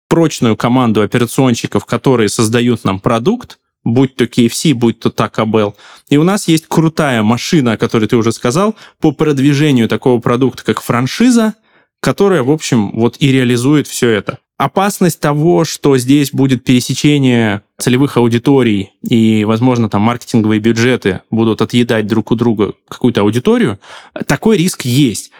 прочную 0.07 0.55
команду 0.55 1.01
операционщиков, 1.01 1.85
которые 1.85 2.29
создают 2.29 2.83
нам 2.83 2.99
продукт, 2.99 3.59
будь 3.85 4.15
то 4.15 4.25
KFC, 4.25 4.73
будь 4.73 4.99
то 4.99 5.09
Taco 5.09 5.45
Bell. 5.45 5.73
И 6.09 6.17
у 6.17 6.23
нас 6.23 6.49
есть 6.49 6.65
крутая 6.67 7.23
машина, 7.23 7.73
о 7.73 7.77
которой 7.77 8.07
ты 8.07 8.17
уже 8.17 8.33
сказал, 8.33 8.75
по 8.99 9.11
продвижению 9.13 9.87
такого 9.87 10.19
продукта, 10.19 10.65
как 10.65 10.81
франшиза, 10.81 11.53
которая, 12.01 12.43
в 12.43 12.51
общем, 12.51 12.91
вот 12.91 13.15
и 13.19 13.31
реализует 13.31 13.87
все 13.87 14.09
это. 14.09 14.39
Опасность 14.57 15.19
того, 15.19 15.65
что 15.65 15.97
здесь 15.97 16.31
будет 16.31 16.63
пересечение 16.63 17.61
целевых 17.77 18.17
аудиторий 18.17 18.93
и, 19.01 19.43
возможно, 19.43 19.89
там 19.89 20.01
маркетинговые 20.01 20.59
бюджеты 20.59 21.21
будут 21.29 21.61
отъедать 21.61 22.07
друг 22.07 22.31
у 22.31 22.35
друга 22.35 22.73
какую-то 22.87 23.21
аудиторию, 23.21 23.79
такой 24.27 24.57
риск 24.57 24.83
есть. 24.83 25.31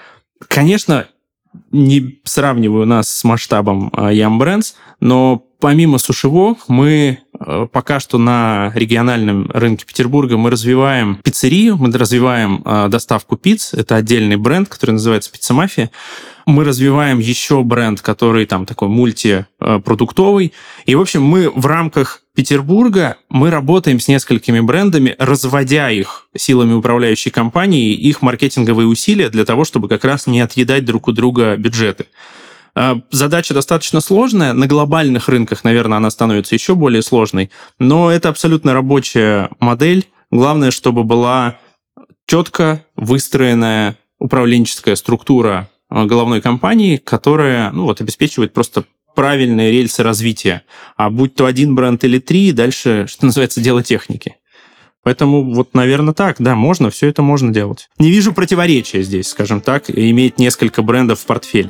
Конечно, 0.49 1.07
не 1.71 2.19
сравниваю 2.25 2.85
нас 2.85 3.09
с 3.09 3.23
масштабом 3.23 3.89
а, 3.93 4.11
Yum 4.11 4.37
Brands, 4.37 4.73
но 4.99 5.45
помимо 5.59 5.97
сушевок 5.97 6.67
мы 6.67 7.19
пока 7.71 7.99
что 7.99 8.17
на 8.17 8.71
региональном 8.75 9.49
рынке 9.53 9.85
Петербурга 9.85 10.37
мы 10.37 10.49
развиваем 10.49 11.19
пиццерию, 11.23 11.77
мы 11.77 11.91
развиваем 11.91 12.61
а, 12.65 12.87
доставку 12.87 13.37
пиц. 13.37 13.73
Это 13.73 13.95
отдельный 13.95 14.35
бренд, 14.35 14.69
который 14.69 14.91
называется 14.91 15.31
«Пицца 15.31 15.53
Мафия». 15.53 15.91
Мы 16.45 16.63
развиваем 16.63 17.17
еще 17.19 17.63
бренд, 17.63 18.01
который 18.01 18.45
там 18.45 18.67
такой 18.67 18.87
мультипродуктовый. 18.87 20.53
И, 20.85 20.93
в 20.93 21.01
общем, 21.01 21.23
мы 21.23 21.49
в 21.49 21.65
рамках 21.65 22.21
Петербурга 22.35 23.17
мы 23.29 23.49
работаем 23.49 23.99
с 23.99 24.07
несколькими 24.07 24.59
брендами, 24.59 25.15
разводя 25.17 25.89
их 25.89 26.27
силами 26.35 26.73
управляющей 26.73 27.31
компании, 27.31 27.93
их 27.93 28.21
маркетинговые 28.21 28.87
усилия 28.87 29.29
для 29.29 29.45
того, 29.45 29.63
чтобы 29.63 29.87
как 29.87 30.03
раз 30.03 30.27
не 30.27 30.41
отъедать 30.41 30.85
друг 30.85 31.07
у 31.07 31.13
друга 31.13 31.55
бюджеты. 31.55 32.05
А, 32.75 32.99
задача 33.09 33.53
достаточно 33.53 34.01
сложная. 34.01 34.53
На 34.53 34.67
глобальных 34.67 35.29
рынках, 35.29 35.63
наверное, 35.63 35.97
она 35.97 36.09
становится 36.09 36.55
еще 36.55 36.75
более 36.75 37.01
сложной. 37.01 37.49
Но 37.79 38.11
это 38.11 38.29
абсолютно 38.29 38.73
рабочая 38.73 39.49
модель. 39.59 40.05
Главное, 40.29 40.71
чтобы 40.71 41.03
была 41.03 41.57
четко 42.27 42.85
выстроенная 42.95 43.97
управленческая 44.19 44.95
структура 44.95 45.69
а, 45.89 46.05
головной 46.05 46.41
компании, 46.41 46.97
которая 46.97 47.71
ну, 47.71 47.85
вот, 47.85 48.01
обеспечивает 48.01 48.53
просто 48.53 48.83
правильные 49.15 49.71
рельсы 49.71 50.03
развития. 50.03 50.63
А 50.97 51.09
будь 51.09 51.35
то 51.35 51.45
один 51.45 51.75
бренд 51.75 52.03
или 52.03 52.19
три, 52.19 52.51
дальше, 52.51 53.05
что 53.07 53.25
называется, 53.25 53.61
дело 53.61 53.81
техники. 53.81 54.35
Поэтому 55.03 55.53
вот, 55.53 55.73
наверное, 55.75 56.13
так, 56.13 56.37
да, 56.39 56.55
можно, 56.55 56.89
все 56.89 57.07
это 57.07 57.21
можно 57.21 57.53
делать. 57.53 57.89
Не 57.99 58.09
вижу 58.09 58.33
противоречия 58.33 59.03
здесь, 59.03 59.29
скажем 59.29 59.61
так, 59.61 59.89
иметь 59.89 60.39
несколько 60.39 60.81
брендов 60.81 61.19
в 61.19 61.25
портфеле. 61.25 61.69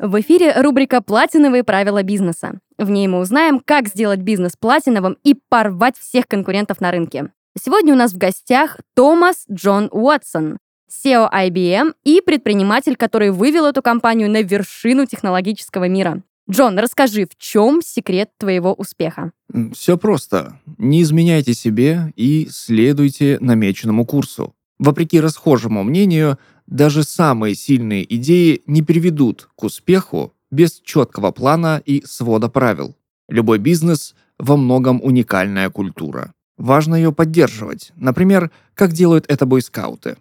В 0.00 0.20
эфире 0.20 0.52
рубрика 0.60 1.00
«Платиновые 1.02 1.64
правила 1.64 2.04
бизнеса». 2.04 2.60
В 2.78 2.88
ней 2.88 3.08
мы 3.08 3.18
узнаем, 3.18 3.58
как 3.58 3.88
сделать 3.88 4.20
бизнес 4.20 4.52
платиновым 4.56 5.16
и 5.24 5.34
порвать 5.48 5.98
всех 5.98 6.28
конкурентов 6.28 6.80
на 6.80 6.92
рынке. 6.92 7.32
Сегодня 7.60 7.94
у 7.94 7.96
нас 7.96 8.12
в 8.12 8.16
гостях 8.16 8.78
Томас 8.94 9.44
Джон 9.50 9.88
Уотсон, 9.90 10.58
SEO 10.88 11.28
IBM 11.32 11.94
и 12.04 12.20
предприниматель, 12.20 12.94
который 12.94 13.32
вывел 13.32 13.66
эту 13.66 13.82
компанию 13.82 14.30
на 14.30 14.42
вершину 14.42 15.04
технологического 15.04 15.88
мира. 15.88 16.22
Джон, 16.48 16.78
расскажи, 16.78 17.26
в 17.26 17.36
чем 17.36 17.82
секрет 17.82 18.30
твоего 18.38 18.74
успеха? 18.74 19.32
Все 19.72 19.98
просто. 19.98 20.60
Не 20.78 21.02
изменяйте 21.02 21.54
себе 21.54 22.12
и 22.14 22.46
следуйте 22.52 23.38
намеченному 23.40 24.06
курсу. 24.06 24.54
Вопреки 24.78 25.18
расхожему 25.20 25.82
мнению, 25.82 26.38
даже 26.68 27.02
самые 27.02 27.54
сильные 27.54 28.04
идеи 28.16 28.62
не 28.66 28.82
приведут 28.82 29.48
к 29.56 29.64
успеху 29.64 30.34
без 30.50 30.80
четкого 30.80 31.30
плана 31.30 31.82
и 31.84 32.02
свода 32.04 32.48
правил. 32.48 32.94
Любой 33.28 33.58
бизнес 33.58 34.14
во 34.38 34.56
многом 34.56 35.00
уникальная 35.02 35.70
культура. 35.70 36.32
Важно 36.56 36.94
ее 36.94 37.12
поддерживать. 37.12 37.92
Например, 37.96 38.50
как 38.74 38.92
делают 38.92 39.24
это 39.28 39.46
бойскауты. 39.46 40.16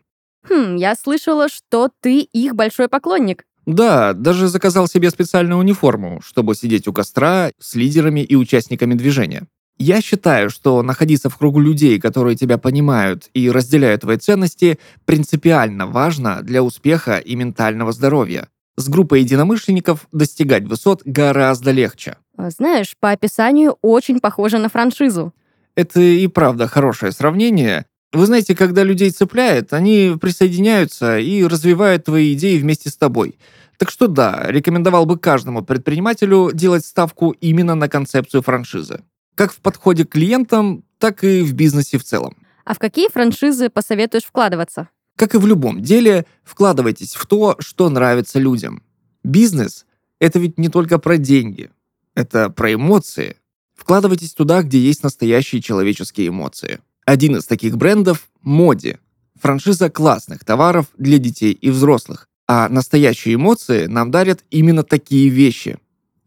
Хм, 0.48 0.76
я 0.76 0.96
слышала, 0.96 1.50
что 1.50 1.90
ты 2.02 2.22
их 2.22 2.56
большой 2.56 2.88
поклонник. 2.88 3.46
Да, 3.66 4.14
даже 4.14 4.48
заказал 4.48 4.88
себе 4.88 5.10
специальную 5.10 5.60
униформу, 5.60 6.22
чтобы 6.24 6.56
сидеть 6.56 6.88
у 6.88 6.94
костра 6.94 7.52
с 7.60 7.76
лидерами 7.76 8.22
и 8.22 8.36
участниками 8.36 8.94
движения. 8.94 9.48
Я 9.80 10.02
считаю, 10.02 10.50
что 10.50 10.82
находиться 10.82 11.30
в 11.30 11.38
кругу 11.38 11.60
людей, 11.60 12.00
которые 12.00 12.36
тебя 12.36 12.58
понимают 12.58 13.30
и 13.34 13.52
разделяют 13.52 14.02
твои 14.02 14.18
ценности, 14.18 14.80
принципиально 15.06 15.86
важно 15.86 16.42
для 16.42 16.64
успеха 16.64 17.18
и 17.18 17.36
ментального 17.36 17.92
здоровья. 17.92 18.48
С 18.76 18.90
группой 18.90 19.22
единомышленников 19.22 20.08
достигать 20.12 20.64
высот 20.64 21.02
гораздо 21.06 21.72
легче. 21.72 22.18
Знаешь, 22.38 22.96
по 23.00 23.12
описанию 23.12 23.78
очень 23.82 24.20
похоже 24.20 24.58
на 24.58 24.70
франшизу. 24.70 25.34
Это 25.76 26.02
и 26.02 26.26
правда 26.28 26.68
хорошее 26.68 27.12
сравнение. 27.12 27.86
Вы 28.14 28.26
знаете, 28.26 28.56
когда 28.56 28.84
людей 28.84 29.12
цепляет, 29.12 29.74
они 29.74 30.16
присоединяются 30.20 31.20
и 31.20 31.44
развивают 31.44 32.06
твои 32.06 32.34
идеи 32.34 32.58
вместе 32.58 32.90
с 32.90 32.98
тобой. 32.98 33.38
Так 33.78 33.92
что 33.92 34.08
да, 34.08 34.46
рекомендовал 34.48 35.06
бы 35.06 35.20
каждому 35.20 35.64
предпринимателю 35.64 36.52
делать 36.52 36.86
ставку 36.86 37.32
именно 37.42 37.76
на 37.76 37.90
концепцию 37.90 38.42
франшизы. 38.42 39.02
Как 39.38 39.54
в 39.54 39.62
подходе 39.62 40.04
к 40.04 40.10
клиентам, 40.10 40.84
так 40.98 41.24
и 41.24 41.42
в 41.42 41.54
бизнесе 41.54 41.98
в 41.98 42.04
целом. 42.04 42.36
А 42.66 42.74
в 42.74 42.80
какие 42.80 43.08
франшизы 43.08 43.70
посоветуешь 43.70 44.26
вкладываться? 44.26 44.90
Как 45.16 45.34
и 45.36 45.38
в 45.38 45.48
любом 45.48 45.82
деле, 45.82 46.26
вкладывайтесь 46.44 47.16
в 47.16 47.26
то, 47.26 47.56
что 47.60 47.90
нравится 47.90 48.40
людям. 48.40 48.84
Бизнес– 49.24 49.86
это 50.20 50.40
ведь 50.40 50.58
не 50.58 50.68
только 50.68 51.00
про 51.00 51.18
деньги. 51.18 51.70
Это 52.14 52.50
про 52.50 52.74
эмоции, 52.74 53.38
Вкладывайтесь 53.78 54.34
туда, 54.34 54.64
где 54.64 54.80
есть 54.80 55.04
настоящие 55.04 55.62
человеческие 55.62 56.30
эмоции. 56.30 56.80
Один 57.06 57.38
из 57.38 57.46
таких 57.46 57.78
брендов– 57.78 58.28
Моди. 58.42 58.98
Франшиза 59.40 59.90
классных 59.90 60.44
товаров 60.44 60.88
для 60.98 61.20
детей 61.20 61.54
и 61.54 61.70
взрослых. 61.70 62.28
А 62.48 62.68
настоящие 62.70 63.36
эмоции 63.36 63.86
нам 63.86 64.10
дарят 64.10 64.44
именно 64.50 64.84
такие 64.84 65.30
вещи. 65.30 65.78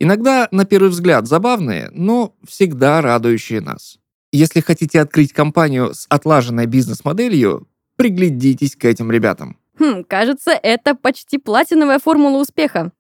Иногда, 0.03 0.49
на 0.51 0.65
первый 0.65 0.89
взгляд, 0.89 1.29
забавные, 1.29 1.91
но 1.93 2.35
всегда 2.49 3.03
радующие 3.03 3.61
нас. 3.61 3.99
Если 4.33 4.61
хотите 4.61 4.99
открыть 4.99 5.35
компанию 5.35 5.93
с 5.93 6.07
отлаженной 6.09 6.65
бизнес-моделью, 6.65 7.69
приглядитесь 7.97 8.77
к 8.77 8.87
этим 8.87 9.13
ребятам. 9.13 9.59
Хм, 9.79 10.05
кажется, 10.05 10.53
это 10.53 10.95
почти 10.95 11.37
платиновая 11.37 11.99
формула 11.99 12.41
успеха. 12.41 12.93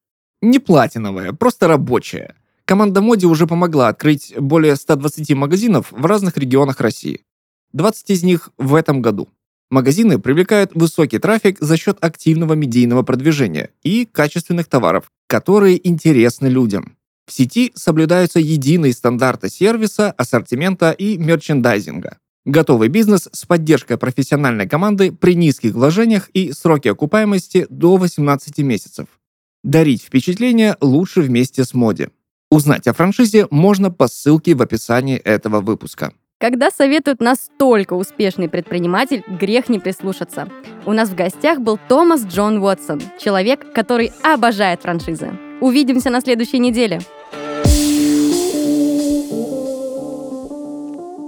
Не 0.42 0.58
платиновая, 0.58 1.32
просто 1.32 1.68
рабочая. 1.68 2.34
Команда 2.66 3.00
Моди 3.00 3.26
уже 3.26 3.46
помогла 3.46 3.88
открыть 3.88 4.34
более 4.38 4.76
120 4.76 5.34
магазинов 5.34 5.92
в 5.92 6.04
разных 6.04 6.36
регионах 6.36 6.80
России. 6.80 7.24
20 7.72 8.10
из 8.10 8.22
них 8.22 8.50
в 8.58 8.74
этом 8.74 9.00
году. 9.00 9.30
Магазины 9.70 10.18
привлекают 10.18 10.72
высокий 10.74 11.18
трафик 11.18 11.58
за 11.60 11.76
счет 11.76 11.96
активного 12.00 12.54
медийного 12.54 13.02
продвижения 13.02 13.70
и 13.82 14.04
качественных 14.04 14.66
товаров, 14.66 15.10
которые 15.30 15.88
интересны 15.88 16.48
людям. 16.48 16.96
В 17.24 17.32
сети 17.32 17.70
соблюдаются 17.76 18.40
единые 18.40 18.92
стандарты 18.92 19.48
сервиса, 19.48 20.10
ассортимента 20.10 20.90
и 20.90 21.16
мерчендайзинга. 21.18 22.18
Готовый 22.44 22.88
бизнес 22.88 23.28
с 23.30 23.46
поддержкой 23.46 23.96
профессиональной 23.96 24.68
команды 24.68 25.12
при 25.12 25.36
низких 25.36 25.74
вложениях 25.74 26.30
и 26.30 26.52
сроке 26.52 26.90
окупаемости 26.90 27.68
до 27.70 27.96
18 27.96 28.58
месяцев. 28.58 29.06
Дарить 29.62 30.02
впечатление 30.02 30.76
лучше 30.80 31.20
вместе 31.20 31.64
с 31.64 31.74
Моди. 31.74 32.08
Узнать 32.50 32.88
о 32.88 32.92
франшизе 32.92 33.46
можно 33.52 33.92
по 33.92 34.08
ссылке 34.08 34.56
в 34.56 34.62
описании 34.62 35.16
этого 35.16 35.60
выпуска. 35.60 36.12
Когда 36.40 36.70
советует 36.70 37.20
настолько 37.20 37.92
успешный 37.92 38.48
предприниматель, 38.48 39.22
грех 39.28 39.68
не 39.68 39.78
прислушаться. 39.78 40.48
У 40.86 40.92
нас 40.94 41.10
в 41.10 41.14
гостях 41.14 41.60
был 41.60 41.78
Томас 41.86 42.24
Джон 42.24 42.62
Уотсон, 42.62 43.02
человек, 43.18 43.74
который 43.74 44.10
обожает 44.22 44.80
франшизы. 44.80 45.32
Увидимся 45.60 46.08
на 46.08 46.22
следующей 46.22 46.58
неделе. 46.58 47.00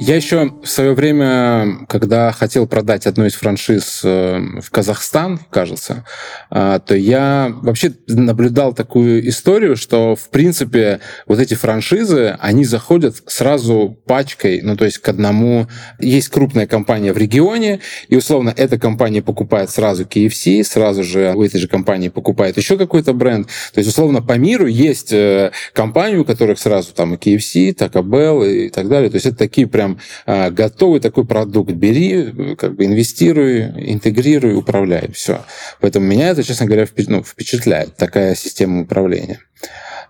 Я 0.04 0.16
еще 0.16 0.52
в 0.64 0.66
свое 0.66 0.94
время, 0.94 1.86
когда 1.88 2.32
хотел 2.32 2.66
продать 2.66 3.06
одну 3.06 3.24
из 3.24 3.34
франшиз 3.34 4.00
э, 4.02 4.40
в 4.60 4.68
Казахстан, 4.72 5.38
кажется, 5.48 6.04
э, 6.50 6.80
то 6.84 6.96
я 6.96 7.52
вообще 7.62 7.92
наблюдал 8.08 8.74
такую 8.74 9.28
историю, 9.28 9.76
что, 9.76 10.16
в 10.16 10.28
принципе, 10.30 10.98
вот 11.28 11.38
эти 11.38 11.54
франшизы, 11.54 12.36
они 12.40 12.64
заходят 12.64 13.22
сразу 13.26 13.96
пачкой, 14.04 14.60
ну, 14.62 14.76
то 14.76 14.86
есть 14.86 14.98
к 14.98 15.08
одному... 15.08 15.68
Есть 16.00 16.30
крупная 16.30 16.66
компания 16.66 17.12
в 17.12 17.18
регионе, 17.18 17.78
и, 18.08 18.16
условно, 18.16 18.52
эта 18.56 18.80
компания 18.80 19.22
покупает 19.22 19.70
сразу 19.70 20.02
KFC, 20.02 20.64
сразу 20.64 21.04
же 21.04 21.32
у 21.32 21.44
этой 21.44 21.60
же 21.60 21.68
компании 21.68 22.08
покупает 22.08 22.56
еще 22.56 22.76
какой-то 22.76 23.12
бренд. 23.12 23.46
То 23.72 23.78
есть, 23.78 23.88
условно, 23.88 24.20
по 24.20 24.32
миру 24.32 24.66
есть 24.66 25.12
э, 25.12 25.52
компании, 25.72 26.16
у 26.16 26.24
которых 26.24 26.58
сразу 26.58 26.92
там 26.92 27.14
и 27.14 27.16
KFC, 27.16 27.72
Taco 27.72 28.02
Bell 28.02 28.66
и 28.66 28.68
так 28.68 28.88
далее. 28.88 29.08
То 29.08 29.14
есть 29.14 29.26
это 29.26 29.36
такие 29.36 29.68
прям 29.68 29.91
а, 30.26 30.50
готовый 30.50 31.00
такой 31.00 31.24
продукт 31.24 31.72
бери, 31.72 32.56
как 32.56 32.74
бы 32.74 32.84
инвестируй, 32.84 33.92
интегрируй, 33.92 34.56
управляй. 34.56 35.10
Все. 35.12 35.44
Поэтому 35.80 36.06
меня 36.06 36.28
это, 36.28 36.42
честно 36.42 36.66
говоря, 36.66 36.86
ну, 37.08 37.22
впечатляет, 37.22 37.96
такая 37.96 38.34
система 38.34 38.82
управления. 38.82 39.40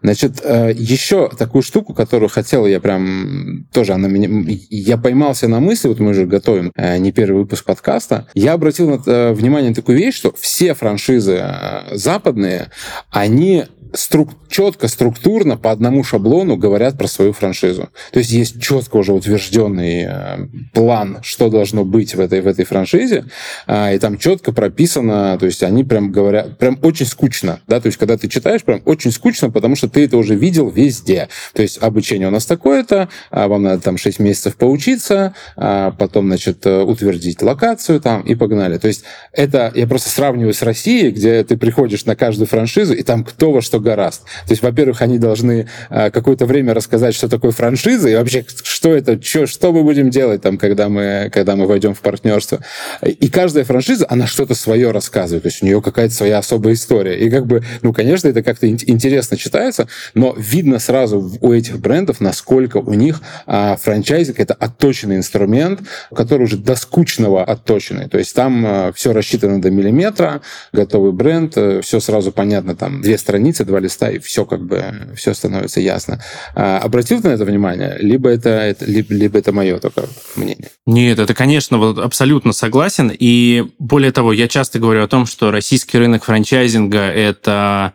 Значит, 0.03 0.41
э, 0.43 0.73
еще 0.75 1.31
такую 1.39 1.63
штуку, 1.63 1.95
которую 1.95 2.29
хотел 2.29 2.67
я 2.67 2.81
прям 2.81 3.67
тоже, 3.73 3.93
она 3.93 4.09
меня, 4.09 4.29
я 4.69 4.99
поймался 4.99 5.47
на 5.47 5.61
мысли, 5.61 5.87
вот 5.87 6.01
мы 6.01 6.11
уже 6.11 6.27
готовим 6.27 6.73
э, 6.75 6.99
не 6.99 7.13
первый 7.13 7.43
выпуск 7.43 7.65
подкаста, 7.65 8.27
я 8.35 8.55
обратил 8.55 9.01
э, 9.07 9.33
внимание 9.33 9.71
на 9.71 9.77
такую 9.77 9.99
вещь, 9.99 10.17
что 10.17 10.35
все 10.37 10.75
франшизы 10.75 11.45
западные, 11.93 12.71
они 13.11 13.67
струк, 13.93 14.31
четко, 14.49 14.89
структурно 14.89 15.57
по 15.57 15.71
одному 15.71 16.05
шаблону 16.05 16.57
говорят 16.57 16.99
про 16.99 17.07
свою 17.07 17.33
франшизу. 17.33 17.89
То 18.13 18.19
есть 18.19 18.31
есть 18.31 18.61
четко 18.61 18.97
уже 18.97 19.13
утвержденный 19.13 20.07
э, 20.09 20.47
план, 20.73 21.19
что 21.23 21.49
должно 21.49 21.85
быть 21.85 22.15
в 22.15 22.21
этой, 22.21 22.41
в 22.41 22.47
этой 22.47 22.65
франшизе, 22.65 23.27
э, 23.67 23.97
и 23.97 23.99
там 23.99 24.19
четко 24.19 24.53
прописано, 24.53 25.37
то 25.39 25.47
есть 25.47 25.63
они 25.63 25.85
прям 25.85 26.13
говорят, 26.13 26.59
прям 26.59 26.79
очень 26.83 27.07
скучно, 27.07 27.61
да, 27.67 27.81
то 27.81 27.87
есть 27.87 27.99
когда 27.99 28.17
ты 28.17 28.29
читаешь, 28.29 28.63
прям 28.63 28.83
очень 28.85 29.13
скучно, 29.13 29.51
потому 29.51 29.77
что 29.77 29.89
ты 29.89 30.05
это 30.05 30.17
уже 30.17 30.35
видел 30.35 30.71
везде. 30.71 31.29
То 31.55 31.63
есть 31.63 31.83
обучение 31.83 32.29
у 32.29 32.31
нас 32.33 32.47
такое-то, 32.47 33.09
а 33.31 33.49
вам 33.49 33.63
надо 33.63 33.83
там 33.83 33.99
6 33.99 34.19
месяцев 34.19 34.57
поучиться, 34.57 35.35
а 35.57 35.93
потом, 35.93 36.27
значит, 36.27 36.65
утвердить 36.67 37.43
локацию 37.43 38.01
там 38.01 38.23
и 38.23 38.35
погнали. 38.35 38.79
То 38.79 38.89
есть 38.89 39.05
это 39.33 39.73
я 39.75 39.87
просто 39.87 40.11
сравниваю 40.11 40.55
с 40.55 40.63
Россией, 40.63 41.11
где 41.11 41.45
ты 41.45 41.57
приходишь 41.57 42.05
на 42.05 42.17
каждую 42.17 42.47
франшизу, 42.47 42.95
и 42.95 43.03
там 43.03 43.25
кто 43.25 43.53
во 43.53 43.61
что 43.61 43.82
гораст. 43.83 44.23
То 44.47 44.53
есть, 44.53 44.63
во-первых, 44.63 45.03
они 45.03 45.19
должны 45.19 45.69
э, 45.91 46.11
какое-то 46.11 46.47
время 46.47 46.75
рассказать, 46.75 47.15
что 47.15 47.29
такое 47.29 47.51
франшиза, 47.51 48.09
и 48.09 48.15
вообще, 48.15 48.45
что 48.63 48.95
это, 48.95 49.21
что, 49.23 49.47
что 49.47 49.73
мы 49.73 49.83
будем 49.83 50.11
делать, 50.11 50.43
там, 50.43 50.59
когда, 50.59 50.89
мы, 50.89 51.31
когда 51.33 51.57
мы 51.57 51.67
войдем 51.67 51.95
в 51.95 52.01
партнерство. 52.01 52.61
И 53.03 53.29
каждая 53.29 53.65
франшиза, 53.65 54.07
она 54.09 54.27
что-то 54.27 54.55
свое 54.55 54.91
рассказывает, 54.91 55.43
то 55.43 55.49
есть 55.49 55.63
у 55.63 55.67
нее 55.67 55.83
какая-то 55.83 56.15
своя 56.15 56.39
особая 56.39 56.75
история. 56.75 57.19
И 57.19 57.31
как 57.31 57.47
бы, 57.47 57.63
ну, 57.83 57.93
конечно, 57.93 58.29
это 58.29 58.43
как-то 58.43 58.69
интересно 58.69 59.37
читается, 59.37 59.89
но 60.15 60.35
видно 60.37 60.79
сразу 60.79 61.31
у 61.41 61.53
этих 61.53 61.79
брендов, 61.79 62.21
насколько 62.21 62.79
у 62.79 62.95
них 62.95 63.21
а, 63.47 63.77
франчайзинг— 63.77 64.39
это 64.39 64.55
отточенный 64.55 65.17
инструмент, 65.17 65.81
который 66.15 66.45
уже 66.45 66.57
до 66.57 66.75
скучного 66.77 67.45
отточенный. 67.45 68.09
То 68.09 68.19
есть 68.19 68.35
там 68.35 68.65
а, 68.67 68.93
все 68.95 69.13
рассчитано 69.13 69.61
до 69.61 69.71
миллиметра, 69.71 70.41
готовый 70.73 71.13
бренд, 71.13 71.57
э, 71.57 71.81
все 71.83 72.01
сразу 72.01 72.33
понятно, 72.33 72.77
там 72.77 73.03
две 73.03 73.19
страницы, 73.19 73.65
два 73.73 73.81
листа, 73.81 74.11
и 74.11 74.19
все 74.19 74.45
как 74.45 74.63
бы, 74.63 75.15
все 75.17 75.33
становится 75.33 75.81
ясно. 75.81 76.21
А, 76.55 76.79
обратил 76.79 77.23
ты 77.23 77.29
на 77.29 77.33
это 77.33 77.47
внимание? 77.47 77.97
Либо 78.01 78.29
это, 78.29 78.51
это 78.51 78.85
либо, 78.85 79.15
либо 79.15 79.39
это 79.39 79.53
мое 79.53 79.79
только 79.79 80.09
мнение? 80.37 80.69
Нет, 80.87 81.19
это, 81.19 81.33
конечно, 81.33 81.79
вот 81.79 81.99
абсолютно 81.99 82.53
согласен. 82.53 83.11
И 83.19 83.65
более 83.79 84.13
того, 84.13 84.35
я 84.35 84.47
часто 84.47 84.79
говорю 84.79 85.03
о 85.03 85.09
том, 85.09 85.25
что 85.25 85.51
российский 85.51 85.97
рынок 85.97 86.25
франчайзинга— 86.25 86.99
это 86.99 87.95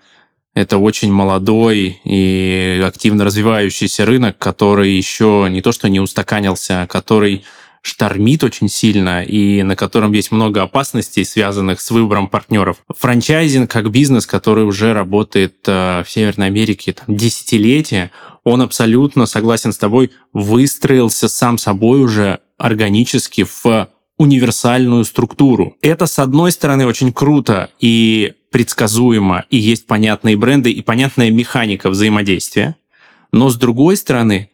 это 0.55 0.79
очень 0.79 1.11
молодой 1.11 2.01
и 2.03 2.81
активно 2.83 3.25
развивающийся 3.25 4.07
рынок, 4.07 4.39
который 4.39 4.89
еще 4.89 5.45
не 5.51 5.61
то 5.61 5.71
что 5.71 5.87
не 5.87 5.99
устаканился, 5.99 6.81
а 6.81 6.87
который 6.87 7.43
штормит 7.87 8.43
очень 8.43 8.67
сильно 8.67 9.23
и 9.23 9.63
на 9.63 9.75
котором 9.75 10.11
есть 10.11 10.31
много 10.31 10.61
опасностей, 10.61 11.23
связанных 11.23 11.79
с 11.79 11.89
выбором 11.89 12.27
партнеров. 12.27 12.77
Франчайзинг 12.95 13.71
как 13.71 13.89
бизнес, 13.91 14.25
который 14.25 14.65
уже 14.65 14.93
работает 14.93 15.55
э, 15.67 16.03
в 16.05 16.09
Северной 16.09 16.47
Америке 16.47 16.93
там, 16.93 17.15
десятилетия, 17.15 18.11
он 18.43 18.61
абсолютно, 18.61 19.25
согласен 19.25 19.71
с 19.71 19.77
тобой, 19.77 20.11
выстроился 20.33 21.27
сам 21.27 21.57
собой 21.57 22.01
уже 22.01 22.39
органически 22.57 23.45
в 23.45 23.89
универсальную 24.17 25.05
структуру. 25.05 25.77
Это, 25.81 26.07
с 26.07 26.19
одной 26.19 26.51
стороны, 26.51 26.85
очень 26.85 27.13
круто 27.13 27.69
и 27.79 28.33
предсказуемо, 28.51 29.45
и 29.49 29.57
есть 29.57 29.85
понятные 29.87 30.35
бренды 30.35 30.71
и 30.71 30.81
понятная 30.81 31.29
механика 31.29 31.89
взаимодействия. 31.89 32.75
Но, 33.31 33.49
с 33.49 33.55
другой 33.55 33.97
стороны, 33.97 34.49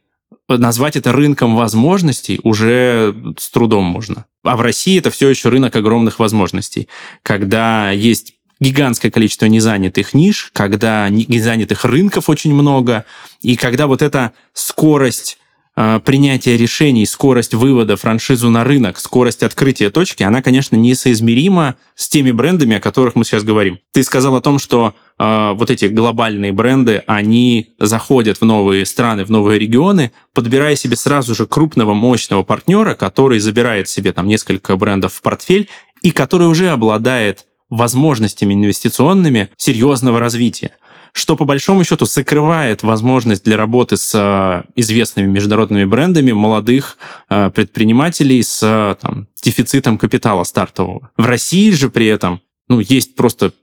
назвать 0.50 0.96
это 0.96 1.12
рынком 1.12 1.56
возможностей 1.56 2.40
уже 2.44 3.16
с 3.38 3.50
трудом 3.50 3.86
можно. 3.86 4.26
А 4.44 4.58
в 4.58 4.62
России 4.62 5.00
это 5.00 5.10
все 5.10 5.30
еще 5.30 5.50
рынок 5.50 5.76
огромных 5.76 6.20
возможностей, 6.20 6.88
когда 7.22 7.92
есть 7.92 8.36
гигантское 8.60 9.12
количество 9.12 9.46
незанятых 9.46 10.14
ниш, 10.14 10.50
когда 10.54 11.10
незанятых 11.10 11.86
рынков 11.86 12.30
очень 12.30 12.54
много, 12.54 13.06
и 13.42 13.56
когда 13.56 13.88
вот 13.88 14.02
эта 14.02 14.34
скорость 14.54 15.38
а, 15.76 16.00
принятия 16.00 16.56
решений, 16.56 17.06
скорость 17.06 17.56
вывода 17.56 17.98
франшизу 17.98 18.52
на 18.52 18.64
рынок, 18.64 19.00
скорость 19.00 19.42
открытия 19.42 19.90
точки, 19.90 20.22
она, 20.22 20.44
конечно, 20.44 20.76
несоизмерима 20.76 21.78
с 21.96 22.10
теми 22.10 22.30
брендами, 22.30 22.76
о 22.76 22.80
которых 22.80 23.16
мы 23.16 23.26
сейчас 23.26 23.44
говорим. 23.44 23.80
Ты 23.92 24.04
сказал 24.04 24.36
о 24.36 24.42
том, 24.42 24.60
что 24.60 24.94
э, 25.18 25.54
вот 25.56 25.72
эти 25.72 25.86
глобальные 25.86 26.52
бренды, 26.52 27.04
они 27.08 27.74
заходят 27.80 28.38
в 28.40 28.46
новые 28.46 28.86
страны, 28.86 29.26
в 29.26 29.32
новые 29.32 29.58
регионы, 29.58 30.12
подбирая 30.36 30.76
себе 30.76 30.96
сразу 30.96 31.34
же 31.34 31.48
крупного, 31.48 31.96
мощного 31.96 32.44
партнера, 32.44 32.94
который 32.94 33.40
забирает 33.40 33.90
себе 33.90 34.14
там 34.14 34.28
несколько 34.28 34.76
брендов 34.78 35.14
в 35.14 35.22
портфель 35.24 35.70
и 36.04 36.12
который 36.12 36.48
уже 36.48 36.70
обладает 36.70 37.48
возможностями 37.72 38.54
инвестиционными 38.54 39.50
серьезного 39.58 40.20
развития 40.20 40.76
что 41.14 41.38
по 41.38 41.46
большому 41.46 41.84
счету 41.84 42.06
закрывает 42.06 42.82
возможность 42.82 43.46
для 43.46 43.56
работы 43.56 43.98
с 43.98 44.14
э, 44.16 44.68
известными 44.76 45.28
международными 45.28 45.86
брендами 45.86 46.32
молодых 46.32 46.98
э, 47.30 47.52
предпринимателей 47.52 48.42
с 48.42 48.98
там, 49.00 49.28
дефицитом 49.42 50.00
капитала 50.00 50.44
стартового. 50.44 51.12
В 51.16 51.26
России 51.26 51.70
же 51.70 51.90
при 51.90 52.08
этом 52.08 52.42
ну, 52.68 52.80
есть 52.80 53.16
просто 53.16 53.54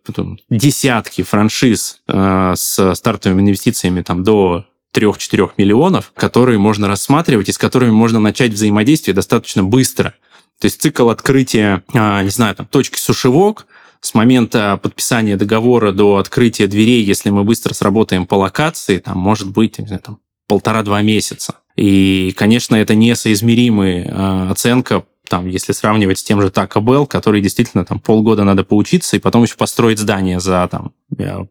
десятки 0.48 1.22
франшиз 1.22 2.00
э, 2.06 2.52
с 2.56 2.94
стартовыми 2.94 3.42
инвестициями 3.42 4.02
там, 4.02 4.22
до 4.22 4.64
3-4 4.94 5.50
миллионов, 5.56 6.12
которые 6.14 6.58
можно 6.58 6.86
рассматривать 6.86 7.48
и 7.48 7.52
с 7.52 7.58
которыми 7.58 7.90
можно 7.90 8.20
начать 8.20 8.52
взаимодействие 8.52 9.14
достаточно 9.14 9.64
быстро. 9.64 10.14
То 10.60 10.66
есть 10.66 10.80
цикл 10.80 11.08
открытия, 11.08 11.82
не 11.94 12.28
знаю, 12.28 12.54
там, 12.54 12.66
точки 12.66 12.98
сушевок– 12.98 13.66
с 14.00 14.14
момента 14.14 14.78
подписания 14.82 15.36
договора 15.36 15.92
до 15.92 16.16
открытия 16.16 16.66
дверей, 16.66 17.02
если 17.02 17.30
мы 17.30 17.44
быстро 17.44 17.74
сработаем 17.74 18.26
по 18.26 18.34
локации, 18.34 18.98
там 18.98 19.18
может 19.18 19.50
быть 19.50 19.76
знаю, 19.76 20.00
там, 20.00 20.18
полтора-два 20.48 21.02
месяца. 21.02 21.56
И, 21.76 22.34
конечно, 22.36 22.76
это 22.76 22.94
несоизмеримая 22.94 24.04
э, 24.04 24.50
оценка 24.50 25.04
там, 25.28 25.46
если 25.46 25.72
сравнивать 25.72 26.18
с 26.18 26.24
тем 26.24 26.42
же 26.42 26.48
Taco 26.48 26.82
Bell, 26.82 27.06
который 27.06 27.40
действительно 27.40 27.84
там 27.84 28.00
полгода 28.00 28.42
надо 28.42 28.64
поучиться 28.64 29.16
и 29.16 29.20
потом 29.20 29.44
еще 29.44 29.54
построить 29.56 30.00
здание 30.00 30.40
за 30.40 30.68
там 30.68 30.92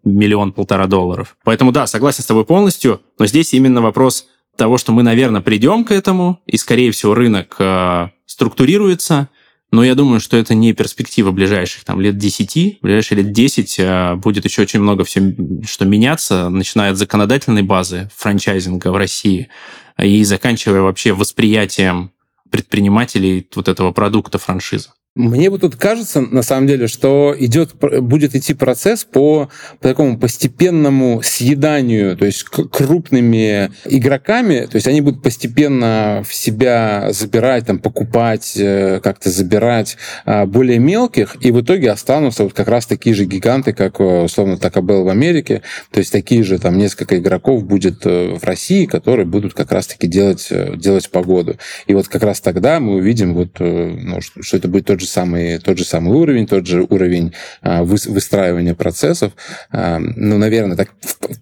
миллион-полтора 0.04 0.86
долларов. 0.88 1.38
Поэтому 1.46 1.72
да, 1.72 1.88
согласен 1.88 2.22
с 2.22 2.28
тобой 2.28 2.44
полностью, 2.44 3.02
но 3.18 3.26
здесь 3.26 3.54
именно 3.54 3.82
вопрос 3.82 4.28
того, 4.58 4.78
что 4.78 4.92
мы, 4.92 5.02
наверное, 5.02 5.40
придем 5.40 5.86
к 5.86 5.92
этому, 5.92 6.42
и, 6.46 6.58
скорее 6.58 6.92
всего, 6.92 7.16
рынок 7.16 7.56
э, 7.60 8.10
структурируется, 8.26 9.30
но 9.72 9.84
я 9.84 9.94
думаю, 9.96 10.20
что 10.20 10.36
это 10.38 10.56
не 10.56 10.74
перспектива 10.74 11.32
ближайших 11.32 11.84
там, 11.84 12.02
лет 12.02 12.18
10. 12.18 12.80
Ближайшие 12.82 13.24
лет 13.24 13.32
10 13.32 13.80
а, 13.80 14.16
будет 14.16 14.46
еще 14.46 14.64
очень 14.64 14.80
много 14.80 15.04
все, 15.04 15.36
что 15.66 15.86
меняться, 15.86 16.50
начиная 16.50 16.92
от 16.92 16.98
законодательной 16.98 17.62
базы 17.62 18.10
франчайзинга 18.16 18.92
в 18.92 18.98
России 18.98 19.50
и 20.02 20.24
заканчивая 20.24 20.82
вообще 20.82 21.14
восприятием 21.14 22.12
предпринимателей 22.50 23.48
вот 23.54 23.68
этого 23.68 23.92
продукта 23.92 24.40
франшизы. 24.40 24.90
Мне 25.16 25.50
вот 25.50 25.62
тут 25.62 25.76
кажется, 25.76 26.22
на 26.22 26.44
самом 26.44 26.68
деле, 26.68 26.88
что 26.88 27.36
идет, 27.38 27.74
будет 27.74 28.36
идти 28.36 28.54
процесс 28.54 29.04
по, 29.04 29.50
по 29.80 29.88
такому 29.88 30.18
постепенному 30.18 31.22
съеданию, 31.24 32.16
то 32.16 32.26
есть 32.26 32.44
крупными 32.44 33.72
игроками, 33.86 34.68
то 34.70 34.76
есть 34.76 34.88
они 34.88 35.02
будут 35.02 35.22
постепенно 35.22 36.24
в 36.26 36.34
себя 36.34 37.10
забирать, 37.12 37.66
там, 37.66 37.80
покупать, 37.80 38.54
э, 38.56 39.02
как-то 39.04 39.30
забирать 39.30 39.98
а, 40.26 40.46
более 40.46 40.78
мелких, 40.78 41.36
и 41.42 41.52
в 41.52 41.60
итоге 41.60 41.92
останутся 41.92 42.44
вот 42.44 42.54
как 42.54 42.68
раз 42.68 42.86
такие 42.86 43.14
же 43.14 43.26
гиганты, 43.26 43.74
как, 43.74 44.00
э, 44.00 44.22
условно, 44.24 44.54
Bell 44.54 45.04
в 45.04 45.10
Америке, 45.10 45.64
то 45.92 46.00
есть 46.00 46.14
такие 46.14 46.44
же 46.44 46.60
там 46.60 46.78
несколько 46.78 47.18
игроков 47.18 47.66
будет 47.66 48.06
э, 48.06 48.36
в 48.36 48.44
России, 48.46 48.86
которые 48.86 49.26
будут 49.26 49.54
как 49.54 49.72
раз-таки 49.72 50.08
делать, 50.08 50.48
делать 50.76 51.10
погоду. 51.10 51.58
И 51.88 51.94
вот 51.94 52.08
как 52.08 52.24
раз 52.24 52.40
тогда 52.40 52.80
мы 52.80 52.96
увидим, 52.96 53.34
вот, 53.34 53.60
ну, 53.60 54.22
что 54.22 54.56
это 54.56 54.70
будет 54.70 54.86
тот 54.86 55.02
же 55.02 55.09
самый, 55.10 55.60
тот 55.60 55.78
же 55.78 55.86
самый 55.86 56.14
уровень, 56.14 56.48
тот 56.48 56.66
же 56.66 56.86
уровень 56.90 57.34
а, 57.62 57.84
выстраивания 57.84 58.76
процессов. 58.76 59.34
А, 59.72 60.00
ну, 60.00 60.38
наверное, 60.38 60.78
так, 60.78 60.92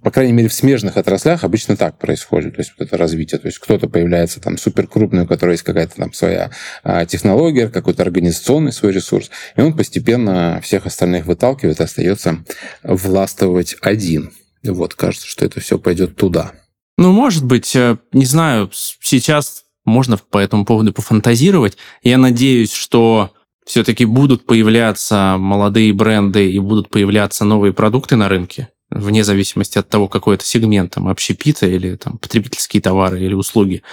по 0.01 0.11
крайней 0.11 0.33
мере, 0.33 0.49
в 0.49 0.53
смежных 0.53 0.97
отраслях 0.97 1.43
обычно 1.43 1.77
так 1.77 1.97
происходит, 1.97 2.55
то 2.55 2.61
есть 2.61 2.73
вот 2.77 2.87
это 2.87 2.97
развитие. 2.97 3.39
То 3.39 3.47
есть 3.47 3.59
кто-то 3.59 3.87
появляется 3.87 4.39
там 4.39 4.57
супер 4.57 4.87
крупный, 4.87 5.23
у 5.23 5.27
которого 5.27 5.51
есть 5.51 5.63
какая-то 5.63 5.95
там 5.95 6.13
своя 6.13 6.51
а, 6.83 7.05
технология, 7.05 7.69
какой-то 7.69 8.03
организационный 8.03 8.71
свой 8.71 8.91
ресурс, 8.91 9.29
и 9.55 9.61
он 9.61 9.75
постепенно 9.75 10.59
всех 10.63 10.85
остальных 10.85 11.25
выталкивает, 11.25 11.81
остается 11.81 12.43
властвовать 12.83 13.75
один. 13.81 14.31
Вот, 14.63 14.95
кажется, 14.95 15.27
что 15.27 15.45
это 15.45 15.59
все 15.59 15.77
пойдет 15.77 16.15
туда. 16.15 16.51
Ну, 16.97 17.11
может 17.11 17.45
быть, 17.45 17.75
э, 17.75 17.97
не 18.11 18.25
знаю, 18.25 18.71
сейчас 18.73 19.65
можно 19.85 20.17
по 20.17 20.37
этому 20.37 20.65
поводу 20.65 20.91
пофантазировать. 20.91 21.77
Я 22.03 22.17
надеюсь, 22.17 22.73
что 22.73 23.33
все-таки 23.67 24.05
будут 24.05 24.45
появляться 24.45 25.35
молодые 25.37 25.91
бренды 25.93 26.49
и 26.49 26.57
будут 26.57 26.89
появляться 26.89 27.43
новые 27.43 27.73
продукты 27.73 28.15
на 28.15 28.29
рынке, 28.29 28.69
вне 28.89 29.25
зависимости 29.25 29.77
от 29.77 29.89
того, 29.89 30.07
какой 30.07 30.35
это 30.35 30.45
сегмент, 30.45 30.93
там, 30.93 31.09
общепита 31.09 31.67
или 31.67 31.97
там, 31.97 32.17
потребительские 32.17 32.81
товары 32.81 33.21
или 33.21 33.33
услуги. 33.33 33.83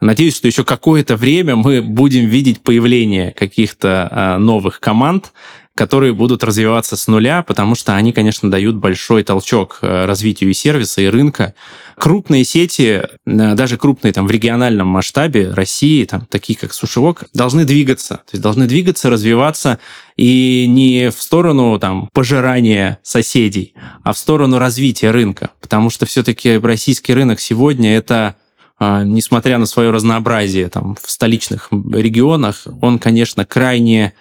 Надеюсь, 0.00 0.36
что 0.36 0.46
еще 0.48 0.64
какое-то 0.64 1.16
время 1.16 1.56
мы 1.56 1.80
будем 1.80 2.26
видеть 2.26 2.60
появление 2.60 3.32
каких-то 3.32 4.08
а, 4.10 4.38
новых 4.38 4.80
команд, 4.80 5.32
которые 5.74 6.12
будут 6.12 6.44
развиваться 6.44 6.96
с 6.96 7.06
нуля, 7.06 7.42
потому 7.42 7.74
что 7.74 7.96
они, 7.96 8.12
конечно, 8.12 8.50
дают 8.50 8.76
большой 8.76 9.22
толчок 9.22 9.78
э, 9.80 10.04
развитию 10.04 10.50
и 10.50 10.54
сервиса, 10.54 11.00
и 11.00 11.06
рынка. 11.06 11.54
Крупные 11.96 12.44
сети, 12.44 13.02
э, 13.02 13.54
даже 13.54 13.78
крупные 13.78 14.12
там 14.12 14.26
в 14.26 14.30
региональном 14.30 14.88
масштабе 14.88 15.50
России, 15.50 16.04
там, 16.04 16.26
такие 16.26 16.58
как 16.58 16.74
Сушевок, 16.74 17.24
должны 17.32 17.64
двигаться. 17.64 18.16
То 18.16 18.32
есть 18.32 18.42
должны 18.42 18.66
двигаться, 18.66 19.08
развиваться 19.08 19.78
и 20.16 20.66
не 20.68 21.10
в 21.10 21.22
сторону 21.22 21.78
там, 21.78 22.10
пожирания 22.12 22.98
соседей, 23.02 23.74
а 24.04 24.12
в 24.12 24.18
сторону 24.18 24.58
развития 24.58 25.10
рынка. 25.10 25.50
Потому 25.60 25.88
что 25.88 26.04
все-таки 26.04 26.58
российский 26.58 27.14
рынок 27.14 27.40
сегодня 27.40 27.96
это 27.96 28.36
а, 28.78 29.04
несмотря 29.04 29.58
на 29.58 29.66
свое 29.66 29.90
разнообразие 29.90 30.68
там, 30.68 30.96
в 31.00 31.08
столичных 31.08 31.68
регионах, 31.70 32.66
он, 32.80 32.98
конечно, 32.98 33.46
крайне 33.46 34.12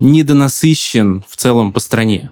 недонасыщен 0.00 1.24
в 1.28 1.36
целом 1.36 1.72
по 1.72 1.80
стране. 1.80 2.30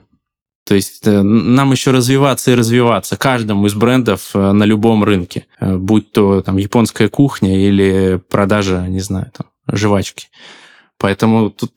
То 0.64 0.76
есть 0.76 1.06
э, 1.06 1.22
нам 1.22 1.72
еще 1.72 1.90
развиваться 1.90 2.52
и 2.52 2.54
развиваться 2.54 3.16
каждому 3.16 3.66
из 3.66 3.74
брендов 3.74 4.30
э, 4.34 4.52
на 4.52 4.64
любом 4.64 5.02
рынке, 5.02 5.46
э, 5.60 5.76
будь 5.76 6.12
то 6.12 6.40
там 6.40 6.56
японская 6.56 7.08
кухня 7.08 7.66
или 7.66 8.20
продажа, 8.30 8.86
не 8.88 9.00
знаю, 9.00 9.30
там 9.36 9.48
жвачки. 9.66 10.28
Поэтому 10.98 11.50
тут 11.50 11.72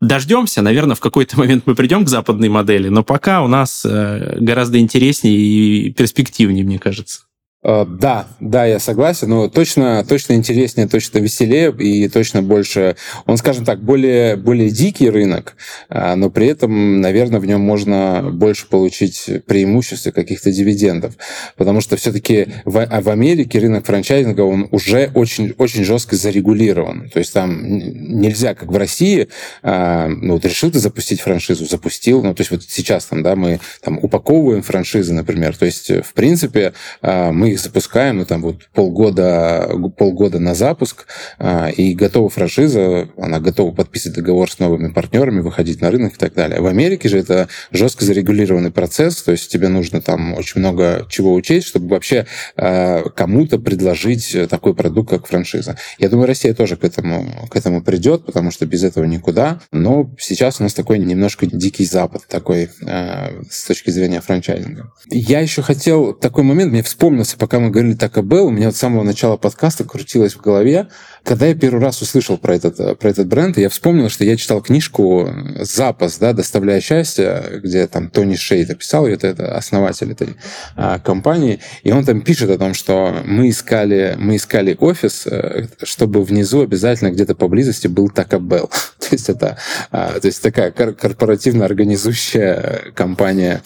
дождемся, 0.00 0.60
наверное, 0.60 0.94
в 0.94 1.00
какой-то 1.00 1.38
момент 1.40 1.62
мы 1.66 1.74
придем 1.74 2.04
к 2.04 2.08
западной 2.08 2.50
модели, 2.50 2.88
но 2.88 3.02
пока 3.02 3.42
у 3.42 3.48
нас 3.48 3.84
гораздо 3.84 4.78
интереснее 4.78 5.36
и 5.36 5.90
перспективнее, 5.90 6.64
мне 6.64 6.78
кажется. 6.78 7.22
Э, 7.62 7.84
да, 7.88 8.28
да, 8.38 8.66
я 8.66 8.78
согласен, 8.78 9.30
но 9.30 9.48
точно, 9.48 10.04
точно 10.06 10.34
интереснее, 10.34 10.86
точно 10.86 11.18
веселее 11.18 11.74
и 11.76 12.08
точно 12.08 12.42
больше, 12.42 12.96
он, 13.24 13.38
скажем 13.38 13.64
так, 13.64 13.82
более, 13.82 14.36
более 14.36 14.70
дикий 14.70 15.08
рынок, 15.08 15.56
а, 15.88 16.16
но 16.16 16.28
при 16.28 16.48
этом, 16.48 17.00
наверное, 17.00 17.40
в 17.40 17.46
нем 17.46 17.62
можно 17.62 18.30
больше 18.30 18.68
получить 18.68 19.28
преимуществ 19.46 20.06
и 20.06 20.12
каких-то 20.12 20.52
дивидендов, 20.52 21.14
потому 21.56 21.80
что 21.80 21.96
все-таки 21.96 22.48
в, 22.66 22.84
а 22.84 23.00
в 23.00 23.08
Америке 23.08 23.58
рынок 23.58 23.86
франчайзинга, 23.86 24.42
он 24.42 24.68
уже 24.70 25.10
очень, 25.14 25.54
очень 25.56 25.82
жестко 25.82 26.14
зарегулирован, 26.14 27.08
то 27.08 27.18
есть 27.18 27.32
там 27.32 27.78
нельзя, 27.78 28.54
как 28.54 28.70
в 28.70 28.76
России, 28.76 29.28
а, 29.62 30.08
ну 30.08 30.34
вот 30.34 30.44
решил 30.44 30.70
ты 30.70 30.78
запустить 30.78 31.20
франшизу, 31.22 31.64
запустил, 31.64 32.22
ну 32.22 32.34
то 32.34 32.42
есть 32.42 32.50
вот 32.50 32.62
сейчас 32.62 33.06
там, 33.06 33.22
да, 33.22 33.34
мы 33.34 33.60
там 33.82 33.98
упаковываем 34.00 34.62
франшизы, 34.62 35.14
например, 35.14 35.56
то 35.56 35.64
есть 35.64 35.90
в 35.90 36.12
принципе 36.12 36.74
мы 37.02 37.55
их 37.56 37.60
запускаем, 37.62 38.18
ну, 38.18 38.24
там 38.24 38.42
вот 38.42 38.68
полгода, 38.72 39.68
полгода 39.96 40.38
на 40.38 40.54
запуск, 40.54 41.06
а, 41.38 41.68
и 41.68 41.94
готова 41.94 42.28
франшиза, 42.28 43.08
она 43.16 43.40
готова 43.40 43.74
подписывать 43.74 44.16
договор 44.16 44.50
с 44.50 44.58
новыми 44.58 44.92
партнерами, 44.92 45.40
выходить 45.40 45.80
на 45.80 45.90
рынок 45.90 46.14
и 46.14 46.18
так 46.18 46.34
далее. 46.34 46.60
В 46.60 46.66
Америке 46.66 47.08
же 47.08 47.18
это 47.18 47.48
жестко 47.72 48.04
зарегулированный 48.04 48.70
процесс, 48.70 49.22
то 49.22 49.32
есть 49.32 49.50
тебе 49.50 49.68
нужно 49.68 50.00
там 50.00 50.34
очень 50.34 50.60
много 50.60 51.06
чего 51.08 51.34
учесть, 51.34 51.66
чтобы 51.66 51.88
вообще 51.88 52.26
а, 52.56 53.08
кому-то 53.10 53.58
предложить 53.58 54.36
такой 54.48 54.74
продукт, 54.74 55.10
как 55.10 55.26
франшиза. 55.26 55.76
Я 55.98 56.08
думаю, 56.08 56.26
Россия 56.26 56.54
тоже 56.54 56.76
к 56.76 56.84
этому, 56.84 57.48
к 57.50 57.56
этому 57.56 57.82
придет, 57.82 58.24
потому 58.26 58.50
что 58.50 58.66
без 58.66 58.84
этого 58.84 59.04
никуда. 59.04 59.60
Но 59.72 60.10
сейчас 60.18 60.60
у 60.60 60.62
нас 60.62 60.74
такой 60.74 60.98
немножко 60.98 61.46
дикий 61.46 61.84
запад 61.84 62.22
такой 62.28 62.70
а, 62.86 63.30
с 63.50 63.64
точки 63.64 63.90
зрения 63.90 64.20
франчайзинга. 64.20 64.92
Я 65.10 65.40
еще 65.40 65.62
хотел 65.62 66.12
такой 66.12 66.44
момент, 66.44 66.72
мне 66.72 66.82
вспомнился, 66.82 67.35
пока 67.38 67.58
мы 67.58 67.70
говорили 67.70 67.94
так 67.94 68.16
о 68.18 68.22
Bell, 68.22 68.42
у 68.42 68.50
меня 68.50 68.68
от 68.68 68.76
самого 68.76 69.02
начала 69.02 69.36
подкаста 69.36 69.84
крутилось 69.84 70.34
в 70.34 70.40
голове, 70.40 70.88
когда 71.26 71.46
я 71.46 71.54
первый 71.56 71.80
раз 71.82 72.00
услышал 72.00 72.38
про 72.38 72.54
этот, 72.54 72.98
про 72.98 73.08
этот 73.08 73.26
бренд, 73.26 73.58
я 73.58 73.68
вспомнил, 73.68 74.08
что 74.08 74.24
я 74.24 74.36
читал 74.36 74.62
книжку 74.62 75.28
«Запас», 75.60 76.18
да, 76.18 76.32
«Доставляя 76.32 76.80
счастье», 76.80 77.60
где 77.64 77.86
там 77.88 78.10
Тони 78.10 78.36
Шейд 78.36 78.70
описал, 78.70 79.08
это, 79.08 79.26
это 79.26 79.56
основатель 79.56 80.12
этой 80.12 80.36
а, 80.76 81.00
компании, 81.00 81.58
и 81.82 81.90
он 81.90 82.04
там 82.04 82.20
пишет 82.20 82.50
о 82.50 82.58
том, 82.58 82.74
что 82.74 83.22
мы 83.24 83.48
искали, 83.48 84.14
мы 84.18 84.36
искали 84.36 84.76
офис, 84.78 85.26
э, 85.26 85.66
чтобы 85.82 86.22
внизу 86.22 86.62
обязательно 86.62 87.10
где-то 87.10 87.34
поблизости 87.34 87.88
был 87.88 88.08
Bell. 88.38 88.70
то 89.00 89.08
есть 89.10 89.28
это 89.28 89.58
а, 89.90 90.20
то 90.20 90.26
есть 90.26 90.40
такая 90.40 90.70
корпоративно 90.70 91.64
организующая 91.64 92.92
компания, 92.94 93.62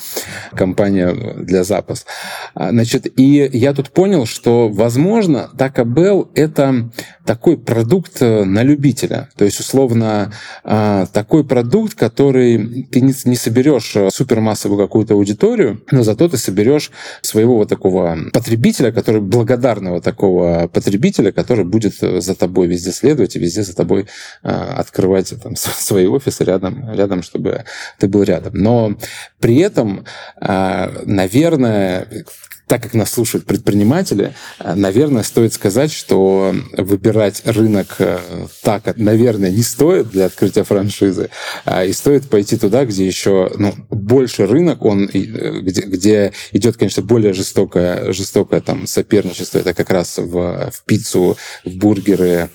компания 0.55 1.12
для 1.37 1.64
запас. 1.64 2.07
А, 2.55 2.70
значит, 2.70 3.07
и 3.18 3.51
я 3.53 3.75
тут 3.75 3.90
понял, 3.90 4.25
что, 4.25 4.68
возможно, 4.68 5.51
Bell— 5.83 6.31
это 6.35 6.90
такой 7.30 7.56
продукт 7.56 8.20
э, 8.22 8.42
на 8.42 8.64
любителя. 8.64 9.28
То 9.36 9.44
есть, 9.44 9.60
условно, 9.60 10.32
а, 10.64 11.06
такой 11.06 11.44
продукт, 11.44 11.94
который 11.94 12.88
ты 12.90 13.00
не 13.00 13.36
соберешь 13.36 13.94
э, 13.94 14.10
супермассовую 14.10 14.80
какую-то 14.80 15.14
аудиторию, 15.14 15.80
но 15.92 16.02
зато 16.02 16.28
ты 16.28 16.36
соберешь 16.36 16.90
своего 17.22 17.54
вот 17.54 17.68
такого 17.68 18.18
потребителя, 18.32 18.90
который 18.90 19.20
благодарного 19.20 20.00
такого 20.00 20.66
потребителя, 20.66 21.30
который 21.30 21.64
будет 21.64 22.02
э, 22.02 22.20
за 22.20 22.34
тобой 22.34 22.66
везде 22.66 22.90
следовать 22.90 23.36
и 23.36 23.38
везде 23.38 23.62
за 23.62 23.76
тобой 23.76 24.06
открывать 24.42 25.32
там, 25.40 25.54
свои 25.54 26.06
офисы 26.06 26.42
рядом, 26.42 26.92
рядом, 26.92 27.22
чтобы 27.22 27.64
ты 28.00 28.08
был 28.08 28.24
рядом. 28.24 28.54
Но 28.54 28.96
при 29.38 29.58
этом, 29.58 30.04
наверное, 30.40 32.08
так 32.70 32.85
как 32.85 32.94
нас 32.94 33.11
слушают 33.11 33.46
предприниматели, 33.46 34.33
э, 34.61 34.74
наверное, 34.76 35.24
стоит 35.24 35.52
сказать, 35.52 35.90
что 35.90 36.54
выбирать 36.76 37.42
рынок 37.44 37.96
э, 37.98 38.20
так, 38.62 38.96
наверное, 38.96 39.50
не 39.50 39.62
стоит 39.62 40.11
для 40.11 40.26
открытия 40.26 40.62
франшизы, 40.62 41.30
а 41.64 41.85
и 41.85 41.92
стоит 41.92 42.30
пойти 42.30 42.56
туда, 42.56 42.85
где 42.85 43.04
еще 43.04 43.50
ну, 43.59 43.74
больше 43.90 44.46
рынок, 44.46 44.85
он, 44.85 45.11
э, 45.12 45.61
где, 45.62 45.80
где 45.80 46.33
идет, 46.52 46.76
конечно, 46.76 47.02
более 47.02 47.33
жестокое, 47.33 48.12
жестокое 48.12 48.61
там 48.61 48.87
соперничество. 48.87 49.59
Это 49.59 49.74
как 49.74 49.90
раз 49.90 50.18
в, 50.18 50.70
в 50.70 50.85
пиццу, 50.87 51.37
в 51.64 51.74
бургеры, 51.74 52.50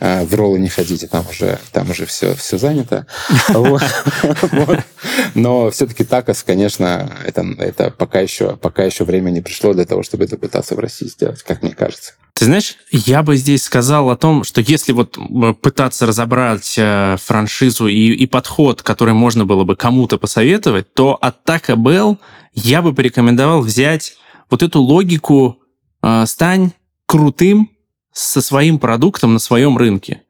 в 0.00 0.34
роллы 0.34 0.58
не 0.58 0.68
ходите, 0.68 1.06
там 1.08 1.24
уже, 1.28 1.58
там 1.72 1.90
уже 1.90 2.06
все, 2.06 2.34
все 2.34 2.58
занято. 2.58 3.06
Но 5.34 5.70
все-таки 5.70 6.04
такос, 6.04 6.42
конечно, 6.42 7.12
это, 7.24 7.42
это 7.58 7.90
пока, 7.90 8.20
еще, 8.20 8.56
пока 8.56 8.84
еще 8.84 9.04
время 9.04 9.30
не 9.30 9.40
пришло 9.40 9.72
для 9.74 9.84
того, 9.84 10.02
чтобы 10.02 10.24
это 10.24 10.36
пытаться 10.36 10.74
в 10.74 10.78
России 10.78 11.06
сделать, 11.06 11.42
как 11.42 11.62
мне 11.62 11.72
кажется. 11.72 12.12
Ты 12.38 12.44
знаешь, 12.44 12.76
я 12.92 13.24
бы 13.24 13.36
здесь 13.36 13.64
сказал 13.64 14.10
о 14.10 14.16
том, 14.16 14.44
что 14.44 14.60
если 14.60 14.92
вот 14.92 15.18
пытаться 15.60 16.06
разобрать 16.06 16.74
э, 16.78 17.16
франшизу 17.20 17.88
и, 17.88 18.12
и 18.12 18.26
подход, 18.28 18.82
который 18.82 19.12
можно 19.12 19.44
было 19.44 19.64
бы 19.64 19.74
кому-то 19.74 20.18
посоветовать, 20.18 20.94
то 20.94 21.18
от 21.20 21.44
Taco 21.44 21.74
Bell 21.74 22.16
я 22.54 22.80
бы 22.80 22.94
порекомендовал 22.94 23.62
взять 23.62 24.14
вот 24.50 24.62
эту 24.62 24.80
логику 24.80 25.58
э, 26.00 26.26
«стань 26.26 26.72
крутым 27.06 27.70
со 28.18 28.40
своим 28.40 28.78
продуктом 28.78 29.32
на 29.32 29.38
своем 29.38 29.76
рынке». 29.78 30.22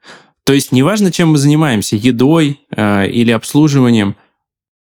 То 0.49 0.55
есть 0.55 0.73
неважно, 0.73 1.13
чем 1.13 1.33
мы 1.33 1.39
занимаемся, 1.39 1.95
едой 1.97 2.61
э, 2.75 3.09
или 3.11 3.31
обслуживанием, 3.33 4.17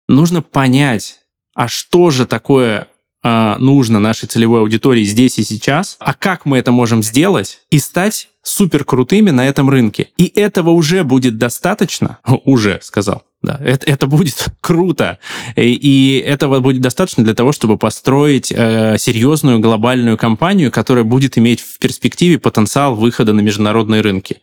нужно 0.09 0.41
понять, 0.41 1.21
а 1.55 1.69
что 1.69 2.11
же 2.11 2.25
такое 2.25 2.89
э, 3.23 3.57
нужно 3.59 4.01
нашей 4.01 4.27
целевой 4.29 4.61
аудитории 4.61 5.05
здесь 5.05 5.39
и 5.39 5.45
сейчас, 5.45 5.97
а 6.01 6.15
как 6.15 6.47
мы 6.47 6.57
это 6.57 6.73
можем 6.73 7.03
сделать 7.03 7.61
и 7.71 7.79
стать 7.81 8.31
супер 8.43 8.85
крутыми 8.85 9.29
на 9.29 9.47
этом 9.47 9.69
рынке. 9.69 10.09
И 10.17 10.27
этого 10.27 10.71
уже 10.71 11.05
будет 11.05 11.37
достаточно, 11.37 12.19
уже 12.45 12.81
сказал, 12.83 13.25
да, 13.41 13.61
это, 13.65 13.87
это 13.87 14.07
будет 14.07 14.49
круто. 14.61 15.19
И, 15.57 15.73
и 15.73 16.19
этого 16.19 16.61
будет 16.61 16.81
достаточно 16.81 17.25
для 17.25 17.35
того, 17.35 17.53
чтобы 17.53 17.79
построить 17.79 18.53
э, 18.53 18.97
серьезную 18.99 19.61
глобальную 19.61 20.17
компанию, 20.17 20.73
которая 20.73 21.05
будет 21.05 21.39
иметь 21.39 21.61
в 21.61 21.79
перспективе 21.79 22.39
потенциал 22.39 22.95
выхода 22.97 23.33
на 23.33 23.41
международные 23.41 24.01
рынки. 24.01 24.39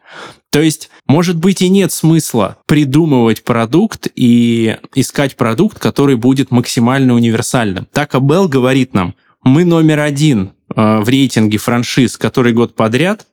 То 0.49 0.61
есть, 0.61 0.89
может 1.05 1.35
быть, 1.35 1.61
и 1.61 1.67
нет 1.67 1.91
смысла 1.91 2.57
придумывать 2.65 3.43
продукт 3.43 4.07
и 4.15 4.77
искать 4.93 5.35
продукт, 5.35 5.79
который 5.79 6.15
будет 6.15 6.51
максимально 6.51 7.13
универсальным. 7.13 7.87
Так 7.91 8.15
Абел 8.15 8.47
говорит 8.47 8.93
нам, 8.93 9.15
мы 9.43 9.65
номер 9.65 9.99
один 9.99 10.53
э, 10.73 10.99
в 10.99 11.09
рейтинге 11.09 11.57
франшиз, 11.57 12.15
который 12.15 12.53
год 12.53 12.75
подряд, 12.75 13.27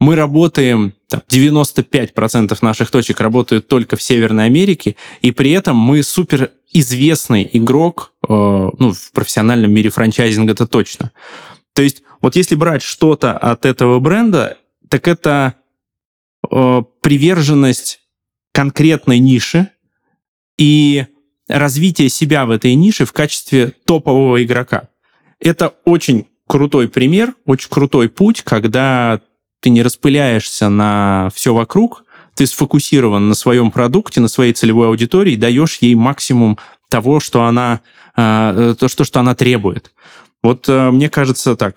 мы 0.00 0.16
работаем, 0.16 0.94
там, 1.08 1.22
95% 1.28 2.58
наших 2.62 2.90
точек 2.90 3.20
работают 3.20 3.68
только 3.68 3.96
в 3.96 4.02
Северной 4.02 4.46
Америке, 4.46 4.96
и 5.20 5.30
при 5.30 5.50
этом 5.52 5.76
мы 5.76 6.02
супер 6.02 6.50
известный 6.72 7.48
игрок, 7.52 8.14
э, 8.22 8.32
ну, 8.32 8.92
в 8.92 9.12
профессиональном 9.12 9.72
мире 9.72 9.90
франчайзинга 9.90 10.52
это 10.52 10.66
точно. 10.66 11.12
То 11.74 11.82
есть 11.82 12.02
вот 12.22 12.34
если 12.36 12.54
брать 12.54 12.82
что-то 12.82 13.36
от 13.36 13.66
этого 13.66 13.98
бренда, 14.00 14.58
так 14.88 15.06
это 15.06 15.54
э, 16.50 16.82
приверженность 17.02 18.00
конкретной 18.52 19.18
нише 19.18 19.70
и 20.58 21.06
развитие 21.48 22.08
себя 22.08 22.46
в 22.46 22.50
этой 22.50 22.74
нише 22.74 23.04
в 23.04 23.12
качестве 23.12 23.72
топового 23.84 24.42
игрока. 24.42 24.88
Это 25.40 25.74
очень 25.84 26.26
крутой 26.46 26.88
пример, 26.88 27.34
очень 27.46 27.68
крутой 27.70 28.08
путь, 28.08 28.42
когда 28.42 29.20
ты 29.60 29.70
не 29.70 29.82
распыляешься 29.82 30.68
на 30.68 31.30
все 31.34 31.54
вокруг, 31.54 32.04
ты 32.34 32.46
сфокусирован 32.46 33.28
на 33.28 33.34
своем 33.34 33.70
продукте, 33.70 34.20
на 34.20 34.28
своей 34.28 34.52
целевой 34.52 34.88
аудитории, 34.88 35.36
даешь 35.36 35.78
ей 35.80 35.94
максимум 35.94 36.58
того, 36.88 37.20
что 37.20 37.44
она, 37.44 37.80
э, 38.16 38.74
то, 38.78 38.88
что, 38.88 39.20
она 39.20 39.34
требует. 39.34 39.92
Вот 40.42 40.68
э, 40.68 40.90
мне 40.90 41.10
кажется 41.10 41.56
так, 41.56 41.76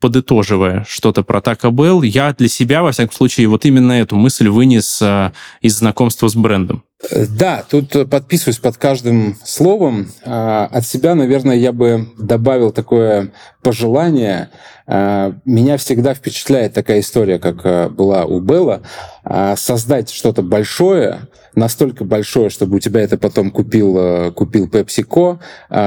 подытоживая 0.00 0.84
что-то 0.88 1.22
про 1.22 1.40
Taco 1.40 1.70
Bell, 1.70 2.04
я 2.06 2.32
для 2.34 2.48
себя, 2.48 2.82
во 2.82 2.92
всяком 2.92 3.14
случае, 3.14 3.48
вот 3.48 3.64
именно 3.64 3.92
эту 3.92 4.16
мысль 4.16 4.48
вынес 4.48 5.00
э, 5.02 5.32
из 5.60 5.78
знакомства 5.78 6.28
с 6.28 6.34
брендом. 6.34 6.82
Да, 7.10 7.64
тут 7.68 8.10
подписываюсь 8.10 8.58
под 8.58 8.76
каждым 8.76 9.36
словом. 9.44 10.10
От 10.24 10.84
себя, 10.84 11.14
наверное, 11.14 11.54
я 11.54 11.72
бы 11.72 12.08
добавил 12.18 12.72
такое 12.72 13.32
пожелание 13.62 14.50
а, 14.90 15.34
меня 15.44 15.76
всегда 15.76 16.14
впечатляет 16.14 16.72
такая 16.72 17.00
история, 17.00 17.38
как 17.38 17.60
а, 17.64 17.90
была 17.90 18.24
у 18.24 18.40
Белла. 18.40 18.80
А, 19.22 19.54
создать 19.54 20.08
что-то 20.08 20.40
большое, 20.40 21.28
настолько 21.54 22.04
большое, 22.04 22.48
чтобы 22.48 22.76
у 22.76 22.78
тебя 22.78 23.02
это 23.02 23.18
потом 23.18 23.50
купил, 23.50 24.32
купил 24.32 24.66
PepsiCo, 24.66 25.38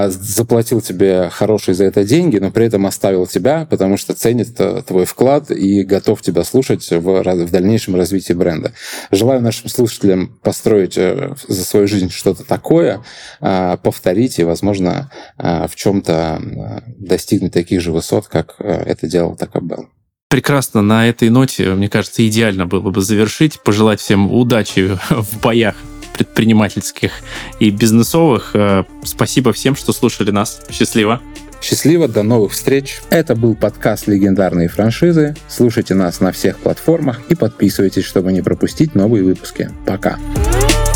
заплатил 0.09 0.81
тебе 0.81 1.29
хорошие 1.31 1.73
за 1.73 1.85
это 1.85 2.03
деньги, 2.03 2.37
но 2.37 2.51
при 2.51 2.67
этом 2.67 2.85
оставил 2.85 3.25
тебя, 3.25 3.65
потому 3.67 3.97
что 3.97 4.13
ценит 4.13 4.59
твой 4.85 5.05
вклад 5.05 5.49
и 5.49 5.83
готов 5.83 6.21
тебя 6.21 6.43
слушать 6.43 6.87
в, 6.91 7.23
в 7.23 7.51
дальнейшем 7.51 7.95
развитии 7.95 8.33
бренда. 8.33 8.73
Желаю 9.11 9.41
нашим 9.41 9.69
слушателям 9.69 10.37
построить 10.43 10.97
э, 11.01 11.35
за 11.47 11.63
свою 11.63 11.87
жизнь 11.87 12.09
что-то 12.09 12.43
такое, 12.43 13.03
повторить 13.39 14.39
и, 14.39 14.43
возможно, 14.43 15.11
в 15.37 15.71
чем-то 15.75 16.81
достигнуть 16.97 17.53
таких 17.53 17.81
же 17.81 17.91
высот, 17.91 18.27
как 18.27 18.55
э, 18.59 18.83
это 18.85 19.07
делал 19.07 19.35
Taco 19.35 19.61
Bell. 19.61 19.85
Прекрасно. 20.29 20.81
На 20.81 21.09
этой 21.09 21.29
ноте, 21.29 21.73
мне 21.73 21.89
кажется, 21.89 22.25
идеально 22.27 22.65
было 22.65 22.89
бы 22.89 23.01
завершить. 23.01 23.59
Пожелать 23.61 23.99
всем 23.99 24.31
удачи 24.31 24.97
в 25.09 25.41
боях 25.41 25.75
предпринимательских 26.13 27.11
и 27.59 27.69
бизнесовых. 27.69 28.51
Э, 28.53 28.83
спасибо 29.03 29.53
всем, 29.53 29.75
что 29.75 29.93
слушали 29.93 30.31
нас. 30.31 30.61
Счастливо. 30.69 31.21
Счастливо, 31.61 32.07
до 32.07 32.23
новых 32.23 32.53
встреч. 32.53 33.01
Это 33.09 33.35
был 33.35 33.55
подкаст 33.55 34.07
«Легендарные 34.07 34.67
франшизы». 34.67 35.35
Слушайте 35.47 35.93
нас 35.93 36.19
на 36.19 36.31
всех 36.31 36.57
платформах 36.57 37.21
и 37.29 37.35
подписывайтесь, 37.35 38.05
чтобы 38.05 38.31
не 38.31 38.41
пропустить 38.41 38.95
новые 38.95 39.23
выпуски. 39.23 39.69
Пока. 39.85 40.17
Пока. 40.43 40.90